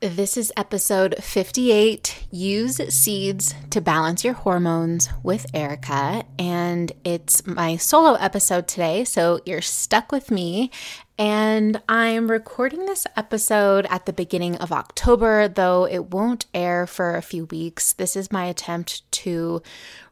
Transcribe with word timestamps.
This 0.00 0.36
is 0.36 0.52
episode 0.56 1.16
58 1.20 2.28
Use 2.30 2.76
Seeds 2.94 3.52
to 3.70 3.80
Balance 3.80 4.22
Your 4.22 4.34
Hormones 4.34 5.08
with 5.24 5.46
Erica. 5.52 6.22
And 6.38 6.92
it's 7.02 7.44
my 7.44 7.76
solo 7.76 8.14
episode 8.14 8.68
today. 8.68 9.02
So 9.02 9.40
you're 9.44 9.60
stuck 9.60 10.12
with 10.12 10.30
me 10.30 10.70
and 11.18 11.82
I'm 11.88 12.30
recording 12.30 12.86
this 12.86 13.04
episode 13.16 13.86
at 13.90 14.06
the 14.06 14.12
beginning 14.12 14.54
of 14.56 14.70
October, 14.70 15.48
though 15.48 15.84
it 15.84 16.12
won't 16.12 16.46
air 16.54 16.86
for 16.86 17.16
a 17.16 17.22
few 17.22 17.46
weeks. 17.46 17.92
This 17.92 18.14
is 18.14 18.30
my 18.30 18.44
attempt 18.44 19.10
to 19.12 19.60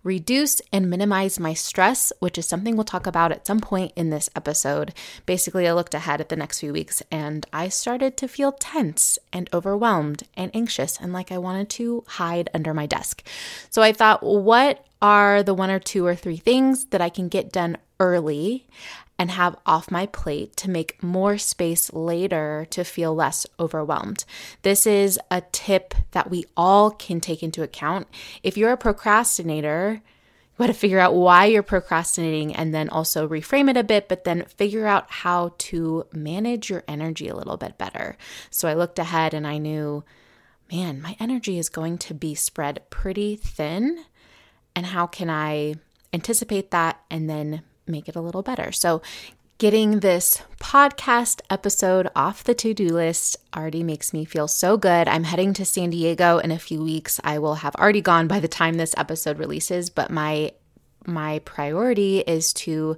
reduce 0.02 0.60
and 0.72 0.90
minimize 0.90 1.38
my 1.38 1.54
stress, 1.54 2.12
which 2.18 2.36
is 2.36 2.48
something 2.48 2.74
we'll 2.74 2.84
talk 2.84 3.06
about 3.06 3.30
at 3.30 3.46
some 3.46 3.60
point 3.60 3.92
in 3.94 4.10
this 4.10 4.28
episode. 4.34 4.92
Basically, 5.26 5.68
I 5.68 5.74
looked 5.74 5.94
ahead 5.94 6.20
at 6.20 6.28
the 6.28 6.36
next 6.36 6.58
few 6.58 6.72
weeks 6.72 7.04
and 7.08 7.46
I 7.52 7.68
started 7.68 8.16
to 8.16 8.26
feel 8.26 8.50
tense 8.50 9.16
and 9.32 9.48
overwhelmed 9.52 10.24
and 10.36 10.50
anxious 10.54 10.98
and 11.00 11.12
like 11.12 11.30
I 11.30 11.38
wanted 11.38 11.70
to 11.70 12.02
hide 12.08 12.50
under 12.52 12.74
my 12.74 12.86
desk. 12.86 13.22
So 13.70 13.80
I 13.80 13.92
thought, 13.92 14.24
what 14.24 14.84
are 15.00 15.44
the 15.44 15.54
one 15.54 15.70
or 15.70 15.78
two 15.78 16.04
or 16.04 16.16
three 16.16 16.38
things 16.38 16.86
that 16.86 17.00
I 17.00 17.10
can 17.10 17.28
get 17.28 17.52
done 17.52 17.76
early 18.00 18.66
and 19.18 19.30
have 19.30 19.56
off 19.64 19.90
my 19.90 20.06
plate 20.06 20.56
to 20.56 20.70
make 20.70 21.02
more 21.02 21.38
space 21.38 21.92
later 21.92 22.66
to 22.70 22.84
feel 22.84 23.14
less 23.14 23.46
overwhelmed. 23.58 24.24
This 24.62 24.86
is 24.86 25.18
a 25.30 25.42
tip 25.52 25.94
that 26.10 26.30
we 26.30 26.44
all 26.56 26.90
can 26.90 27.20
take 27.20 27.42
into 27.42 27.62
account. 27.62 28.08
If 28.42 28.56
you're 28.56 28.72
a 28.72 28.76
procrastinator, 28.76 30.02
you 30.02 30.58
got 30.58 30.66
to 30.66 30.74
figure 30.74 30.98
out 30.98 31.14
why 31.14 31.46
you're 31.46 31.62
procrastinating 31.62 32.54
and 32.54 32.74
then 32.74 32.88
also 32.88 33.28
reframe 33.28 33.70
it 33.70 33.76
a 33.76 33.84
bit, 33.84 34.08
but 34.08 34.24
then 34.24 34.44
figure 34.56 34.86
out 34.86 35.10
how 35.10 35.54
to 35.58 36.06
manage 36.12 36.70
your 36.70 36.84
energy 36.88 37.28
a 37.28 37.36
little 37.36 37.56
bit 37.56 37.78
better. 37.78 38.16
So 38.50 38.68
I 38.68 38.74
looked 38.74 38.98
ahead 38.98 39.34
and 39.34 39.46
I 39.46 39.58
knew, 39.58 40.04
man, 40.70 41.00
my 41.00 41.16
energy 41.20 41.58
is 41.58 41.68
going 41.68 41.98
to 41.98 42.14
be 42.14 42.34
spread 42.34 42.82
pretty 42.90 43.36
thin. 43.36 44.04
And 44.74 44.86
how 44.86 45.06
can 45.06 45.30
I 45.30 45.76
anticipate 46.12 46.70
that 46.70 47.00
and 47.10 47.28
then 47.28 47.62
make 47.86 48.08
it 48.08 48.16
a 48.16 48.20
little 48.20 48.42
better. 48.42 48.72
So, 48.72 49.02
getting 49.58 50.00
this 50.00 50.42
podcast 50.60 51.40
episode 51.48 52.08
off 52.14 52.44
the 52.44 52.54
to 52.54 52.74
do 52.74 52.88
list 52.88 53.36
already 53.56 53.82
makes 53.82 54.12
me 54.12 54.24
feel 54.24 54.48
so 54.48 54.76
good. 54.76 55.08
I'm 55.08 55.24
heading 55.24 55.54
to 55.54 55.64
San 55.64 55.90
Diego 55.90 56.38
in 56.38 56.50
a 56.50 56.58
few 56.58 56.82
weeks. 56.82 57.20
I 57.24 57.38
will 57.38 57.56
have 57.56 57.74
already 57.76 58.02
gone 58.02 58.28
by 58.28 58.40
the 58.40 58.48
time 58.48 58.74
this 58.74 58.94
episode 58.96 59.38
releases, 59.38 59.90
but 59.90 60.10
my 60.10 60.52
my 61.06 61.38
priority 61.40 62.18
is 62.20 62.52
to 62.52 62.96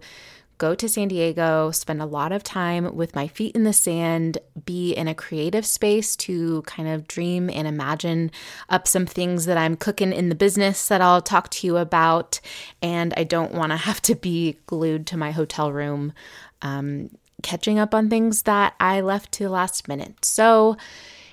go 0.59 0.75
to 0.75 0.89
San 0.89 1.09
Diego, 1.09 1.71
spend 1.71 2.03
a 2.03 2.07
lot 2.07 2.33
of 2.33 2.43
time 2.43 2.95
with 2.95 3.15
my 3.15 3.29
feet 3.29 3.55
in 3.55 3.63
the 3.63 3.73
sand, 3.73 4.39
be 4.65 4.93
in 4.93 5.09
a 5.09 5.15
creative 5.15 5.65
space 5.65 6.17
to 6.17 6.63
kind 6.63 6.89
of 6.89 7.09
dream 7.09 7.49
and 7.49 7.67
imagine 7.67 8.31
up 8.69 8.87
some 8.87 9.07
things 9.07 9.47
that 9.47 9.57
I'm 9.57 9.77
cooking 9.77 10.13
in 10.13 10.29
the 10.29 10.35
business 10.35 10.89
that 10.89 11.01
I'll 11.01 11.23
talk 11.23 11.49
to 11.51 11.67
you 11.67 11.77
about. 11.77 12.41
And 12.83 13.15
I 13.17 13.25
don't 13.25 13.55
want 13.55 13.71
to 13.71 13.77
have 13.89 14.03
to 14.03 14.15
be 14.15 14.59
glued 14.67 15.07
to 15.09 15.17
my 15.17 15.31
hotel 15.31 15.73
room, 15.73 16.13
um, 16.61 17.11
catching 17.43 17.79
up 17.79 17.95
on 17.95 18.11
things 18.11 18.43
that 18.43 18.75
I 18.81 19.01
left 19.01 19.33
to 19.33 19.45
the 19.45 19.51
last 19.51 19.89
minute. 19.89 20.25
So, 20.25 20.77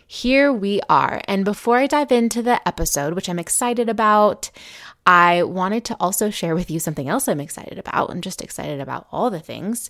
here 0.08 0.54
we 0.54 0.82
are. 0.88 1.20
And 1.28 1.44
before 1.44 1.78
I 1.78 1.88
dive 1.88 2.12
into 2.12 2.44
the 2.44 2.66
episode, 2.68 3.14
which 3.16 3.28
I'm 3.28 3.40
excited 3.40 3.90
about, 3.90 4.52
I 5.06 5.44
wanted 5.44 5.86
to 5.86 5.98
also 6.00 6.30
share 6.30 6.56
with 6.56 6.72
you 6.72 6.80
something 6.80 7.08
else 7.08 7.28
I'm 7.28 7.40
excited 7.40 7.78
about. 7.78 8.10
I'm 8.10 8.22
just 8.22 8.42
excited 8.42 8.80
about 8.80 9.08
all 9.12 9.30
the 9.30 9.40
things. 9.40 9.90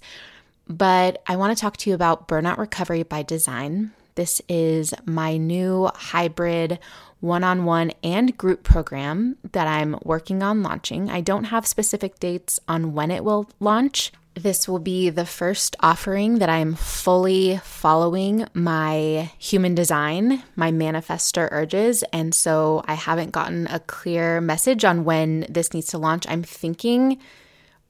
But 0.67 1.22
I 1.27 1.35
want 1.35 1.55
to 1.55 1.61
talk 1.61 1.77
to 1.77 1.89
you 1.89 1.95
about 1.95 2.27
Burnout 2.27 2.57
Recovery 2.57 3.03
by 3.03 3.23
Design. 3.23 3.91
This 4.16 4.41
is 4.49 4.94
my 5.05 5.38
new 5.38 5.89
hybrid 5.94 6.80
one 7.19 7.44
on 7.44 7.66
one 7.66 7.91
and 8.03 8.38
group 8.38 8.63
program 8.63 9.38
that 9.52 9.67
I'm 9.67 9.97
working 10.03 10.44
on 10.44 10.63
launching. 10.63 11.09
I 11.09 11.22
don't 11.22 11.45
have 11.45 11.66
specific 11.66 12.19
dates 12.19 12.59
on 12.67 12.94
when 12.94 13.11
it 13.11 13.23
will 13.23 13.50
launch. 13.59 14.11
This 14.35 14.68
will 14.68 14.79
be 14.79 15.09
the 15.09 15.25
first 15.25 15.78
offering 15.79 16.40
that 16.40 16.50
I'm 16.50 16.75
fully 16.75 17.57
following 17.63 18.46
my 18.53 19.31
human 19.40 19.75
design, 19.75 20.44
my 20.57 20.73
manifestor 20.73 21.47
urges. 21.51 22.03
And 22.12 22.35
so 22.35 22.84
I 22.85 22.96
haven't 22.96 23.31
gotten 23.31 23.66
a 23.68 23.79
clear 23.79 24.41
message 24.41 24.84
on 24.84 25.06
when 25.06 25.46
this 25.47 25.73
needs 25.73 25.88
to 25.88 25.97
launch. 25.97 26.25
I'm 26.28 26.44
thinking 26.44 27.18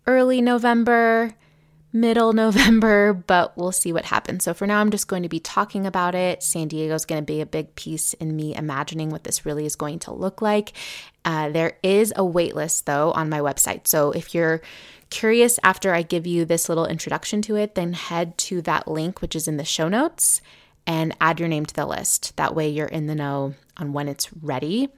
early 0.05 0.39
November, 0.39 1.33
middle 1.91 2.31
November, 2.45 3.13
but 3.13 3.57
we'll 3.57 3.71
see 3.71 3.91
what 3.91 4.05
happens. 4.05 4.43
So 4.43 4.53
for 4.53 4.67
now, 4.67 4.81
I'm 4.81 4.91
just 4.91 5.07
going 5.07 5.23
to 5.23 5.29
be 5.29 5.39
talking 5.39 5.87
about 5.87 6.13
it. 6.13 6.43
San 6.43 6.67
Diego 6.67 6.93
is 6.93 7.05
going 7.05 7.23
to 7.23 7.25
be 7.25 7.41
a 7.41 7.47
big 7.47 7.73
piece 7.73 8.13
in 8.13 8.35
me 8.35 8.55
imagining 8.55 9.09
what 9.09 9.23
this 9.23 9.47
really 9.47 9.65
is 9.65 9.75
going 9.75 9.97
to 9.99 10.13
look 10.13 10.43
like. 10.43 10.73
Uh, 11.23 11.49
there 11.49 11.79
is 11.81 12.11
a 12.11 12.21
waitlist 12.21 12.83
though 12.83 13.11
on 13.13 13.29
my 13.29 13.39
website. 13.39 13.87
So 13.87 14.11
if 14.11 14.35
you're 14.35 14.61
curious 15.09 15.59
after 15.63 15.93
I 15.93 16.01
give 16.01 16.27
you 16.27 16.45
this 16.45 16.69
little 16.69 16.85
introduction 16.85 17.41
to 17.43 17.55
it, 17.55 17.75
then 17.75 17.93
head 17.93 18.37
to 18.39 18.61
that 18.63 18.87
link, 18.87 19.21
which 19.21 19.35
is 19.35 19.47
in 19.47 19.57
the 19.57 19.65
show 19.65 19.87
notes, 19.87 20.41
and 20.87 21.15
add 21.19 21.39
your 21.39 21.49
name 21.49 21.65
to 21.65 21.73
the 21.73 21.85
list. 21.85 22.35
That 22.37 22.55
way 22.55 22.69
you're 22.69 22.87
in 22.87 23.07
the 23.07 23.15
know 23.15 23.55
on 23.77 23.93
when 23.93 24.07
it's 24.07 24.31
ready. 24.33 24.89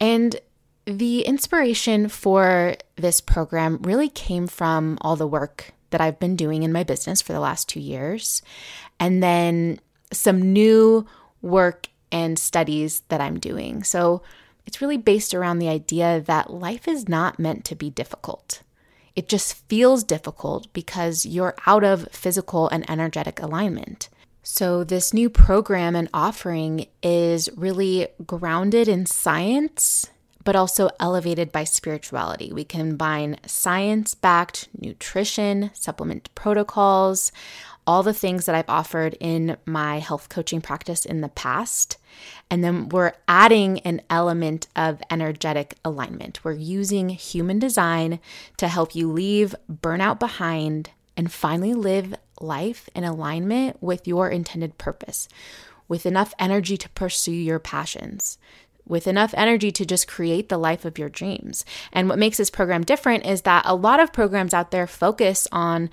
And 0.00 0.40
the 0.84 1.22
inspiration 1.22 2.08
for 2.08 2.74
this 2.96 3.20
program 3.20 3.78
really 3.82 4.08
came 4.08 4.46
from 4.46 4.98
all 5.00 5.16
the 5.16 5.26
work 5.26 5.72
that 5.90 6.00
I've 6.00 6.18
been 6.18 6.36
doing 6.36 6.62
in 6.62 6.72
my 6.72 6.84
business 6.84 7.20
for 7.20 7.32
the 7.32 7.40
last 7.40 7.68
two 7.68 7.80
years, 7.80 8.42
and 8.98 9.22
then 9.22 9.80
some 10.12 10.52
new 10.52 11.06
work 11.42 11.88
and 12.12 12.38
studies 12.38 13.02
that 13.08 13.20
I'm 13.20 13.38
doing. 13.38 13.82
So 13.82 14.22
it's 14.66 14.80
really 14.80 14.96
based 14.96 15.34
around 15.34 15.58
the 15.58 15.68
idea 15.68 16.20
that 16.26 16.52
life 16.52 16.86
is 16.86 17.08
not 17.08 17.38
meant 17.38 17.64
to 17.66 17.74
be 17.74 17.90
difficult. 17.90 18.62
It 19.20 19.28
just 19.28 19.68
feels 19.68 20.02
difficult 20.02 20.72
because 20.72 21.26
you're 21.26 21.54
out 21.66 21.84
of 21.84 22.08
physical 22.10 22.70
and 22.70 22.88
energetic 22.88 23.38
alignment. 23.38 24.08
So, 24.42 24.82
this 24.82 25.12
new 25.12 25.28
program 25.28 25.94
and 25.94 26.08
offering 26.14 26.86
is 27.02 27.50
really 27.54 28.08
grounded 28.24 28.88
in 28.88 29.04
science, 29.04 30.06
but 30.42 30.56
also 30.56 30.88
elevated 30.98 31.52
by 31.52 31.64
spirituality. 31.64 32.50
We 32.50 32.64
combine 32.64 33.36
science 33.44 34.14
backed 34.14 34.70
nutrition, 34.78 35.70
supplement 35.74 36.34
protocols, 36.34 37.30
all 37.86 38.02
the 38.02 38.14
things 38.14 38.46
that 38.46 38.54
I've 38.54 38.70
offered 38.70 39.18
in 39.20 39.58
my 39.66 39.98
health 39.98 40.30
coaching 40.30 40.62
practice 40.62 41.04
in 41.04 41.20
the 41.20 41.28
past. 41.28 41.98
And 42.50 42.64
then 42.64 42.88
we're 42.88 43.12
adding 43.28 43.78
an 43.80 44.02
element 44.10 44.66
of 44.74 45.00
energetic 45.10 45.76
alignment. 45.84 46.44
We're 46.44 46.52
using 46.52 47.10
human 47.10 47.58
design 47.58 48.18
to 48.56 48.68
help 48.68 48.94
you 48.94 49.10
leave 49.10 49.54
burnout 49.70 50.18
behind 50.18 50.90
and 51.16 51.32
finally 51.32 51.74
live 51.74 52.14
life 52.40 52.88
in 52.94 53.04
alignment 53.04 53.82
with 53.82 54.08
your 54.08 54.28
intended 54.28 54.78
purpose, 54.78 55.28
with 55.86 56.06
enough 56.06 56.34
energy 56.38 56.76
to 56.76 56.88
pursue 56.90 57.32
your 57.32 57.58
passions, 57.58 58.38
with 58.86 59.06
enough 59.06 59.34
energy 59.36 59.70
to 59.70 59.86
just 59.86 60.08
create 60.08 60.48
the 60.48 60.58
life 60.58 60.84
of 60.84 60.98
your 60.98 61.08
dreams. 61.08 61.64
And 61.92 62.08
what 62.08 62.18
makes 62.18 62.38
this 62.38 62.50
program 62.50 62.82
different 62.82 63.26
is 63.26 63.42
that 63.42 63.64
a 63.66 63.74
lot 63.74 64.00
of 64.00 64.12
programs 64.12 64.54
out 64.54 64.70
there 64.70 64.86
focus 64.86 65.46
on 65.52 65.90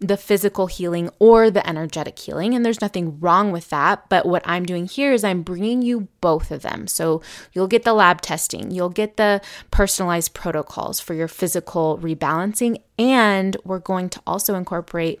the 0.00 0.16
physical 0.16 0.66
healing 0.66 1.10
or 1.18 1.50
the 1.50 1.66
energetic 1.68 2.18
healing. 2.18 2.54
And 2.54 2.64
there's 2.64 2.80
nothing 2.80 3.20
wrong 3.20 3.52
with 3.52 3.68
that. 3.68 4.08
But 4.08 4.26
what 4.26 4.42
I'm 4.46 4.64
doing 4.64 4.86
here 4.86 5.12
is 5.12 5.22
I'm 5.22 5.42
bringing 5.42 5.82
you 5.82 6.08
both 6.22 6.50
of 6.50 6.62
them. 6.62 6.86
So 6.86 7.22
you'll 7.52 7.68
get 7.68 7.84
the 7.84 7.92
lab 7.92 8.22
testing, 8.22 8.70
you'll 8.70 8.88
get 8.88 9.16
the 9.16 9.42
personalized 9.70 10.34
protocols 10.34 11.00
for 11.00 11.14
your 11.14 11.28
physical 11.28 11.98
rebalancing. 11.98 12.80
And 12.98 13.56
we're 13.62 13.78
going 13.78 14.08
to 14.10 14.22
also 14.26 14.54
incorporate 14.54 15.20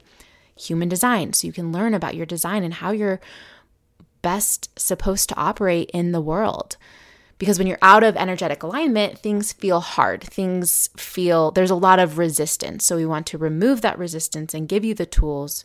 human 0.56 0.88
design 0.88 1.32
so 1.32 1.46
you 1.46 1.52
can 1.52 1.72
learn 1.72 1.94
about 1.94 2.14
your 2.14 2.26
design 2.26 2.64
and 2.64 2.74
how 2.74 2.90
you're 2.90 3.20
best 4.22 4.68
supposed 4.78 5.28
to 5.28 5.36
operate 5.36 5.90
in 5.92 6.12
the 6.12 6.20
world 6.20 6.76
because 7.40 7.58
when 7.58 7.66
you're 7.66 7.78
out 7.80 8.04
of 8.04 8.16
energetic 8.18 8.62
alignment, 8.62 9.18
things 9.18 9.54
feel 9.54 9.80
hard. 9.80 10.22
Things 10.22 10.90
feel 10.98 11.50
there's 11.50 11.70
a 11.70 11.74
lot 11.74 11.98
of 11.98 12.18
resistance. 12.18 12.84
So 12.84 12.96
we 12.96 13.06
want 13.06 13.26
to 13.28 13.38
remove 13.38 13.80
that 13.80 13.98
resistance 13.98 14.52
and 14.52 14.68
give 14.68 14.84
you 14.84 14.92
the 14.92 15.06
tools 15.06 15.64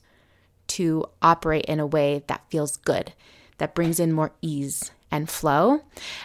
to 0.68 1.06
operate 1.22 1.66
in 1.66 1.82
a 1.82 1.86
way 1.86 2.24
that 2.28 2.50
feels 2.50 2.78
good, 2.78 3.12
that 3.58 3.76
brings 3.76 4.00
in 4.00 4.14
more 4.14 4.32
ease 4.42 4.92
and 5.12 5.30
flow. 5.30 5.82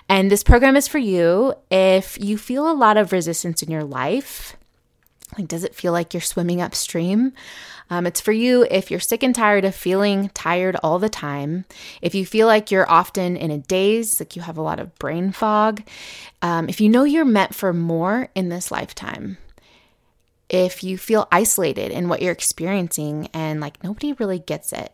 And 0.08 0.30
this 0.30 0.44
program 0.44 0.76
is 0.76 0.86
for 0.86 0.98
you 0.98 1.54
if 1.68 2.16
you 2.20 2.38
feel 2.38 2.70
a 2.70 2.72
lot 2.72 2.96
of 2.96 3.10
resistance 3.10 3.60
in 3.60 3.72
your 3.72 3.84
life. 3.84 4.56
Like, 5.38 5.48
does 5.48 5.64
it 5.64 5.74
feel 5.74 5.92
like 5.92 6.12
you're 6.12 6.20
swimming 6.20 6.60
upstream? 6.60 7.32
Um, 7.88 8.06
it's 8.06 8.20
for 8.20 8.32
you 8.32 8.66
if 8.70 8.90
you're 8.90 9.00
sick 9.00 9.22
and 9.22 9.34
tired 9.34 9.64
of 9.64 9.74
feeling 9.74 10.28
tired 10.34 10.76
all 10.82 10.98
the 10.98 11.08
time, 11.08 11.64
if 12.02 12.14
you 12.14 12.24
feel 12.26 12.46
like 12.46 12.70
you're 12.70 12.90
often 12.90 13.36
in 13.36 13.50
a 13.50 13.58
daze, 13.58 14.20
like 14.20 14.36
you 14.36 14.42
have 14.42 14.58
a 14.58 14.62
lot 14.62 14.78
of 14.80 14.96
brain 14.98 15.32
fog, 15.32 15.82
um, 16.42 16.68
if 16.68 16.80
you 16.80 16.88
know 16.88 17.04
you're 17.04 17.24
meant 17.24 17.54
for 17.54 17.72
more 17.72 18.28
in 18.34 18.48
this 18.48 18.70
lifetime, 18.70 19.38
if 20.48 20.82
you 20.82 20.98
feel 20.98 21.28
isolated 21.30 21.92
in 21.92 22.08
what 22.08 22.22
you're 22.22 22.32
experiencing 22.32 23.28
and 23.32 23.60
like 23.60 23.82
nobody 23.84 24.12
really 24.14 24.38
gets 24.40 24.72
it, 24.72 24.92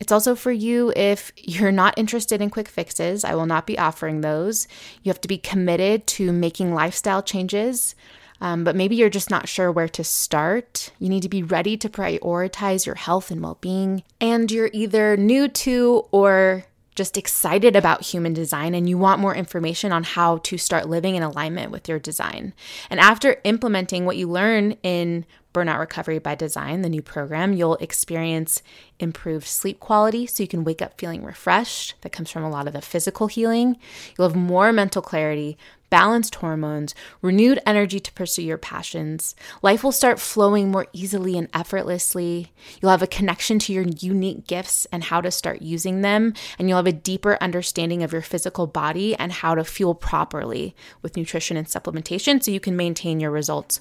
It's 0.00 0.12
also 0.12 0.34
for 0.34 0.50
you 0.50 0.92
if 0.96 1.30
you're 1.36 1.70
not 1.70 1.98
interested 1.98 2.40
in 2.40 2.48
quick 2.48 2.68
fixes. 2.68 3.22
I 3.22 3.34
will 3.34 3.46
not 3.46 3.66
be 3.66 3.78
offering 3.78 4.22
those. 4.22 4.66
You 5.02 5.10
have 5.10 5.20
to 5.20 5.28
be 5.28 5.36
committed 5.38 6.06
to 6.08 6.32
making 6.32 6.74
lifestyle 6.74 7.22
changes, 7.22 7.94
um, 8.40 8.64
but 8.64 8.76
maybe 8.76 8.96
you're 8.96 9.10
just 9.10 9.30
not 9.30 9.48
sure 9.48 9.70
where 9.70 9.88
to 9.88 10.04
start. 10.04 10.92
You 10.98 11.08
need 11.08 11.22
to 11.22 11.28
be 11.28 11.42
ready 11.42 11.76
to 11.76 11.88
prioritize 11.88 12.86
your 12.86 12.94
health 12.94 13.30
and 13.30 13.42
well 13.42 13.58
being. 13.60 14.02
And 14.20 14.50
you're 14.50 14.70
either 14.72 15.16
new 15.16 15.48
to 15.48 16.06
or 16.10 16.64
just 16.94 17.16
excited 17.16 17.76
about 17.76 18.02
human 18.02 18.34
design 18.34 18.74
and 18.74 18.88
you 18.88 18.98
want 18.98 19.20
more 19.20 19.34
information 19.34 19.92
on 19.92 20.02
how 20.02 20.38
to 20.38 20.58
start 20.58 20.88
living 20.88 21.14
in 21.14 21.22
alignment 21.22 21.70
with 21.70 21.88
your 21.88 21.98
design. 21.98 22.52
And 22.90 22.98
after 22.98 23.40
implementing 23.44 24.04
what 24.04 24.16
you 24.16 24.28
learn 24.28 24.72
in 24.82 25.24
Burnout 25.54 25.78
Recovery 25.80 26.18
by 26.18 26.34
Design, 26.34 26.82
the 26.82 26.88
new 26.88 27.02
program, 27.02 27.52
you'll 27.52 27.76
experience 27.76 28.62
improved 28.98 29.46
sleep 29.46 29.80
quality 29.80 30.26
so 30.26 30.42
you 30.42 30.48
can 30.48 30.62
wake 30.62 30.82
up 30.82 30.98
feeling 30.98 31.24
refreshed. 31.24 31.94
That 32.02 32.12
comes 32.12 32.30
from 32.30 32.44
a 32.44 32.50
lot 32.50 32.66
of 32.66 32.72
the 32.72 32.82
physical 32.82 33.26
healing. 33.26 33.76
You'll 34.16 34.28
have 34.28 34.36
more 34.36 34.72
mental 34.72 35.02
clarity, 35.02 35.56
balanced 35.90 36.36
hormones, 36.36 36.94
renewed 37.20 37.60
energy 37.66 38.00
to 38.00 38.12
pursue 38.12 38.42
your 38.42 38.58
passions. 38.58 39.34
Life 39.60 39.84
will 39.84 39.92
start 39.92 40.20
flowing 40.20 40.70
more 40.70 40.86
easily 40.92 41.36
and 41.36 41.48
effortlessly. 41.52 42.52
You'll 42.80 42.92
have 42.92 43.02
a 43.02 43.06
connection 43.06 43.58
to 43.60 43.72
your 43.72 43.84
unique 43.98 44.46
gifts 44.46 44.86
and 44.92 45.04
how 45.04 45.20
to 45.20 45.30
start 45.30 45.62
using 45.62 46.00
them. 46.00 46.34
And 46.58 46.68
you'll 46.68 46.78
have 46.78 46.86
a 46.86 46.92
deeper 46.92 47.36
understanding 47.40 48.02
of 48.02 48.12
your 48.12 48.22
physical 48.22 48.66
body 48.66 49.14
and 49.16 49.32
how 49.32 49.54
to 49.54 49.64
fuel 49.64 49.94
properly 49.94 50.74
with 51.02 51.16
nutrition 51.16 51.56
and 51.56 51.66
supplementation 51.66 52.42
so 52.42 52.50
you 52.50 52.60
can 52.60 52.76
maintain 52.76 53.20
your 53.20 53.30
results 53.30 53.80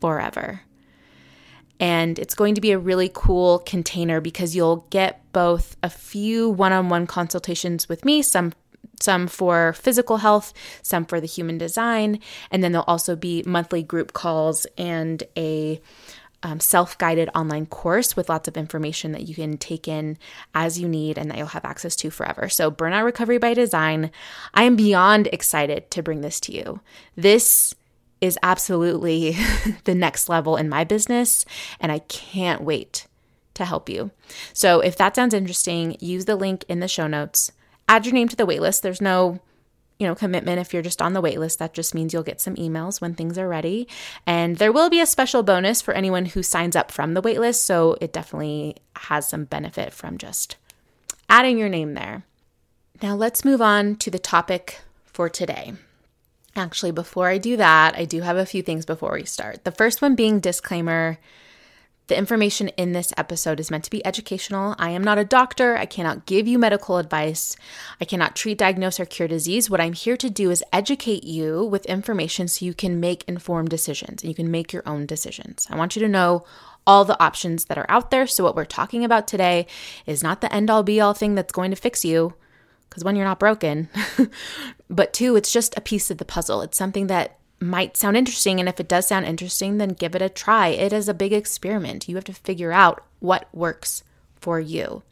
forever. 0.00 0.62
And 1.78 2.18
it's 2.18 2.34
going 2.34 2.54
to 2.56 2.60
be 2.60 2.72
a 2.72 2.78
really 2.78 3.10
cool 3.12 3.60
container 3.60 4.20
because 4.20 4.54
you'll 4.54 4.86
get 4.90 5.22
both 5.32 5.76
a 5.82 5.88
few 5.88 6.50
one 6.50 6.72
on 6.72 6.90
one 6.90 7.06
consultations 7.06 7.88
with 7.88 8.04
me, 8.04 8.20
some 8.20 8.52
some 9.00 9.26
for 9.26 9.72
physical 9.72 10.18
health, 10.18 10.52
some 10.82 11.04
for 11.04 11.20
the 11.20 11.26
human 11.26 11.58
design, 11.58 12.20
and 12.50 12.62
then 12.62 12.72
there'll 12.72 12.84
also 12.86 13.16
be 13.16 13.42
monthly 13.46 13.82
group 13.82 14.12
calls 14.12 14.66
and 14.76 15.22
a 15.36 15.80
um, 16.42 16.60
self 16.60 16.96
guided 16.98 17.28
online 17.34 17.66
course 17.66 18.16
with 18.16 18.28
lots 18.28 18.48
of 18.48 18.56
information 18.56 19.12
that 19.12 19.28
you 19.28 19.34
can 19.34 19.58
take 19.58 19.86
in 19.86 20.16
as 20.54 20.78
you 20.78 20.88
need 20.88 21.18
and 21.18 21.30
that 21.30 21.38
you'll 21.38 21.46
have 21.48 21.64
access 21.64 21.94
to 21.96 22.10
forever. 22.10 22.48
So, 22.48 22.70
Burnout 22.70 23.04
Recovery 23.04 23.38
by 23.38 23.54
Design, 23.54 24.10
I 24.54 24.64
am 24.64 24.76
beyond 24.76 25.28
excited 25.32 25.90
to 25.90 26.02
bring 26.02 26.22
this 26.22 26.40
to 26.40 26.52
you. 26.52 26.80
This 27.14 27.74
is 28.20 28.38
absolutely 28.42 29.36
the 29.84 29.94
next 29.94 30.28
level 30.28 30.56
in 30.56 30.68
my 30.68 30.84
business, 30.84 31.44
and 31.78 31.92
I 31.92 32.00
can't 32.00 32.62
wait 32.62 33.06
to 33.54 33.64
help 33.64 33.88
you. 33.88 34.10
So, 34.52 34.80
if 34.80 34.96
that 34.96 35.14
sounds 35.14 35.34
interesting, 35.34 35.96
use 36.00 36.24
the 36.24 36.36
link 36.36 36.64
in 36.68 36.80
the 36.80 36.88
show 36.88 37.06
notes. 37.06 37.52
Add 37.90 38.06
your 38.06 38.14
name 38.14 38.28
to 38.28 38.36
the 38.36 38.46
waitlist. 38.46 38.82
There's 38.82 39.00
no 39.00 39.40
you 39.98 40.06
know, 40.06 40.14
commitment 40.14 40.58
if 40.58 40.72
you're 40.72 40.82
just 40.82 41.02
on 41.02 41.12
the 41.12 41.20
waitlist. 41.20 41.58
That 41.58 41.74
just 41.74 41.94
means 41.94 42.14
you'll 42.14 42.22
get 42.22 42.40
some 42.40 42.54
emails 42.54 43.02
when 43.02 43.14
things 43.14 43.36
are 43.36 43.46
ready. 43.46 43.86
And 44.26 44.56
there 44.56 44.72
will 44.72 44.88
be 44.88 45.00
a 45.00 45.06
special 45.06 45.42
bonus 45.42 45.82
for 45.82 45.92
anyone 45.92 46.24
who 46.24 46.42
signs 46.42 46.74
up 46.74 46.90
from 46.90 47.12
the 47.12 47.20
waitlist. 47.20 47.56
So 47.56 47.98
it 48.00 48.10
definitely 48.10 48.76
has 48.96 49.28
some 49.28 49.44
benefit 49.44 49.92
from 49.92 50.16
just 50.16 50.56
adding 51.28 51.58
your 51.58 51.68
name 51.68 51.92
there. 51.92 52.24
Now 53.02 53.14
let's 53.14 53.44
move 53.44 53.60
on 53.60 53.96
to 53.96 54.10
the 54.10 54.18
topic 54.18 54.80
for 55.04 55.28
today. 55.28 55.74
Actually, 56.56 56.92
before 56.92 57.28
I 57.28 57.36
do 57.36 57.58
that, 57.58 57.94
I 57.94 58.06
do 58.06 58.22
have 58.22 58.38
a 58.38 58.46
few 58.46 58.62
things 58.62 58.86
before 58.86 59.12
we 59.12 59.24
start. 59.24 59.64
The 59.64 59.70
first 59.70 60.00
one 60.00 60.14
being 60.14 60.40
disclaimer 60.40 61.18
the 62.10 62.18
information 62.18 62.68
in 62.70 62.92
this 62.92 63.12
episode 63.16 63.60
is 63.60 63.70
meant 63.70 63.84
to 63.84 63.90
be 63.90 64.04
educational. 64.04 64.74
I 64.78 64.90
am 64.90 65.02
not 65.02 65.16
a 65.16 65.24
doctor. 65.24 65.76
I 65.76 65.86
cannot 65.86 66.26
give 66.26 66.46
you 66.46 66.58
medical 66.58 66.98
advice. 66.98 67.56
I 68.00 68.04
cannot 68.04 68.36
treat, 68.36 68.58
diagnose, 68.58 68.98
or 69.00 69.06
cure 69.06 69.28
disease. 69.28 69.70
What 69.70 69.80
I'm 69.80 69.92
here 69.92 70.16
to 70.18 70.28
do 70.28 70.50
is 70.50 70.64
educate 70.72 71.22
you 71.22 71.64
with 71.64 71.86
information 71.86 72.48
so 72.48 72.64
you 72.64 72.74
can 72.74 72.98
make 72.98 73.24
informed 73.28 73.70
decisions 73.70 74.22
and 74.22 74.28
you 74.28 74.34
can 74.34 74.50
make 74.50 74.72
your 74.72 74.82
own 74.84 75.06
decisions. 75.06 75.68
I 75.70 75.76
want 75.76 75.94
you 75.94 76.02
to 76.02 76.08
know 76.08 76.44
all 76.84 77.04
the 77.04 77.22
options 77.22 77.66
that 77.66 77.78
are 77.78 77.86
out 77.88 78.10
there. 78.10 78.26
So, 78.26 78.42
what 78.42 78.56
we're 78.56 78.64
talking 78.64 79.04
about 79.04 79.28
today 79.28 79.66
is 80.04 80.22
not 80.22 80.40
the 80.40 80.52
end 80.52 80.68
all 80.68 80.82
be 80.82 81.00
all 81.00 81.14
thing 81.14 81.36
that's 81.36 81.52
going 81.52 81.70
to 81.70 81.76
fix 81.76 82.04
you 82.04 82.34
because 82.88 83.04
one, 83.04 83.14
you're 83.14 83.24
not 83.24 83.38
broken, 83.38 83.88
but 84.90 85.12
two, 85.12 85.36
it's 85.36 85.52
just 85.52 85.76
a 85.76 85.80
piece 85.80 86.10
of 86.10 86.18
the 86.18 86.24
puzzle. 86.24 86.60
It's 86.60 86.76
something 86.76 87.06
that 87.06 87.38
might 87.60 87.96
sound 87.96 88.16
interesting. 88.16 88.58
And 88.58 88.68
if 88.68 88.80
it 88.80 88.88
does 88.88 89.06
sound 89.06 89.26
interesting, 89.26 89.78
then 89.78 89.90
give 89.90 90.14
it 90.14 90.22
a 90.22 90.28
try. 90.28 90.68
It 90.68 90.92
is 90.92 91.08
a 91.08 91.14
big 91.14 91.32
experiment. 91.32 92.08
You 92.08 92.16
have 92.16 92.24
to 92.24 92.32
figure 92.32 92.72
out 92.72 93.04
what 93.20 93.48
works 93.52 94.02
for 94.40 94.58
you. 94.58 95.02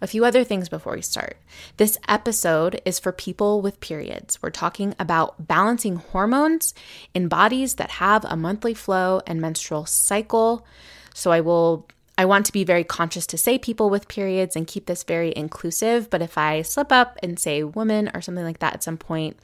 A 0.00 0.06
few 0.06 0.24
other 0.24 0.44
things 0.44 0.68
before 0.68 0.94
we 0.94 1.02
start. 1.02 1.36
This 1.76 1.98
episode 2.08 2.80
is 2.84 2.98
for 2.98 3.12
people 3.12 3.60
with 3.60 3.80
periods. 3.80 4.40
We're 4.40 4.50
talking 4.50 4.94
about 4.98 5.46
balancing 5.46 5.96
hormones 5.96 6.72
in 7.12 7.28
bodies 7.28 7.74
that 7.74 7.90
have 7.92 8.24
a 8.24 8.36
monthly 8.36 8.72
flow 8.72 9.20
and 9.26 9.40
menstrual 9.40 9.84
cycle. 9.84 10.64
So 11.12 11.32
I 11.32 11.40
will 11.40 11.86
I 12.16 12.26
want 12.26 12.44
to 12.46 12.52
be 12.52 12.64
very 12.64 12.84
conscious 12.84 13.26
to 13.28 13.38
say 13.38 13.58
people 13.58 13.88
with 13.88 14.06
periods 14.06 14.54
and 14.54 14.66
keep 14.66 14.84
this 14.84 15.04
very 15.04 15.32
inclusive. 15.34 16.10
But 16.10 16.20
if 16.20 16.36
I 16.36 16.60
slip 16.62 16.92
up 16.92 17.18
and 17.22 17.38
say 17.38 17.62
woman 17.62 18.10
or 18.12 18.20
something 18.20 18.44
like 18.44 18.58
that 18.58 18.74
at 18.74 18.82
some 18.82 18.98
point, 18.98 19.38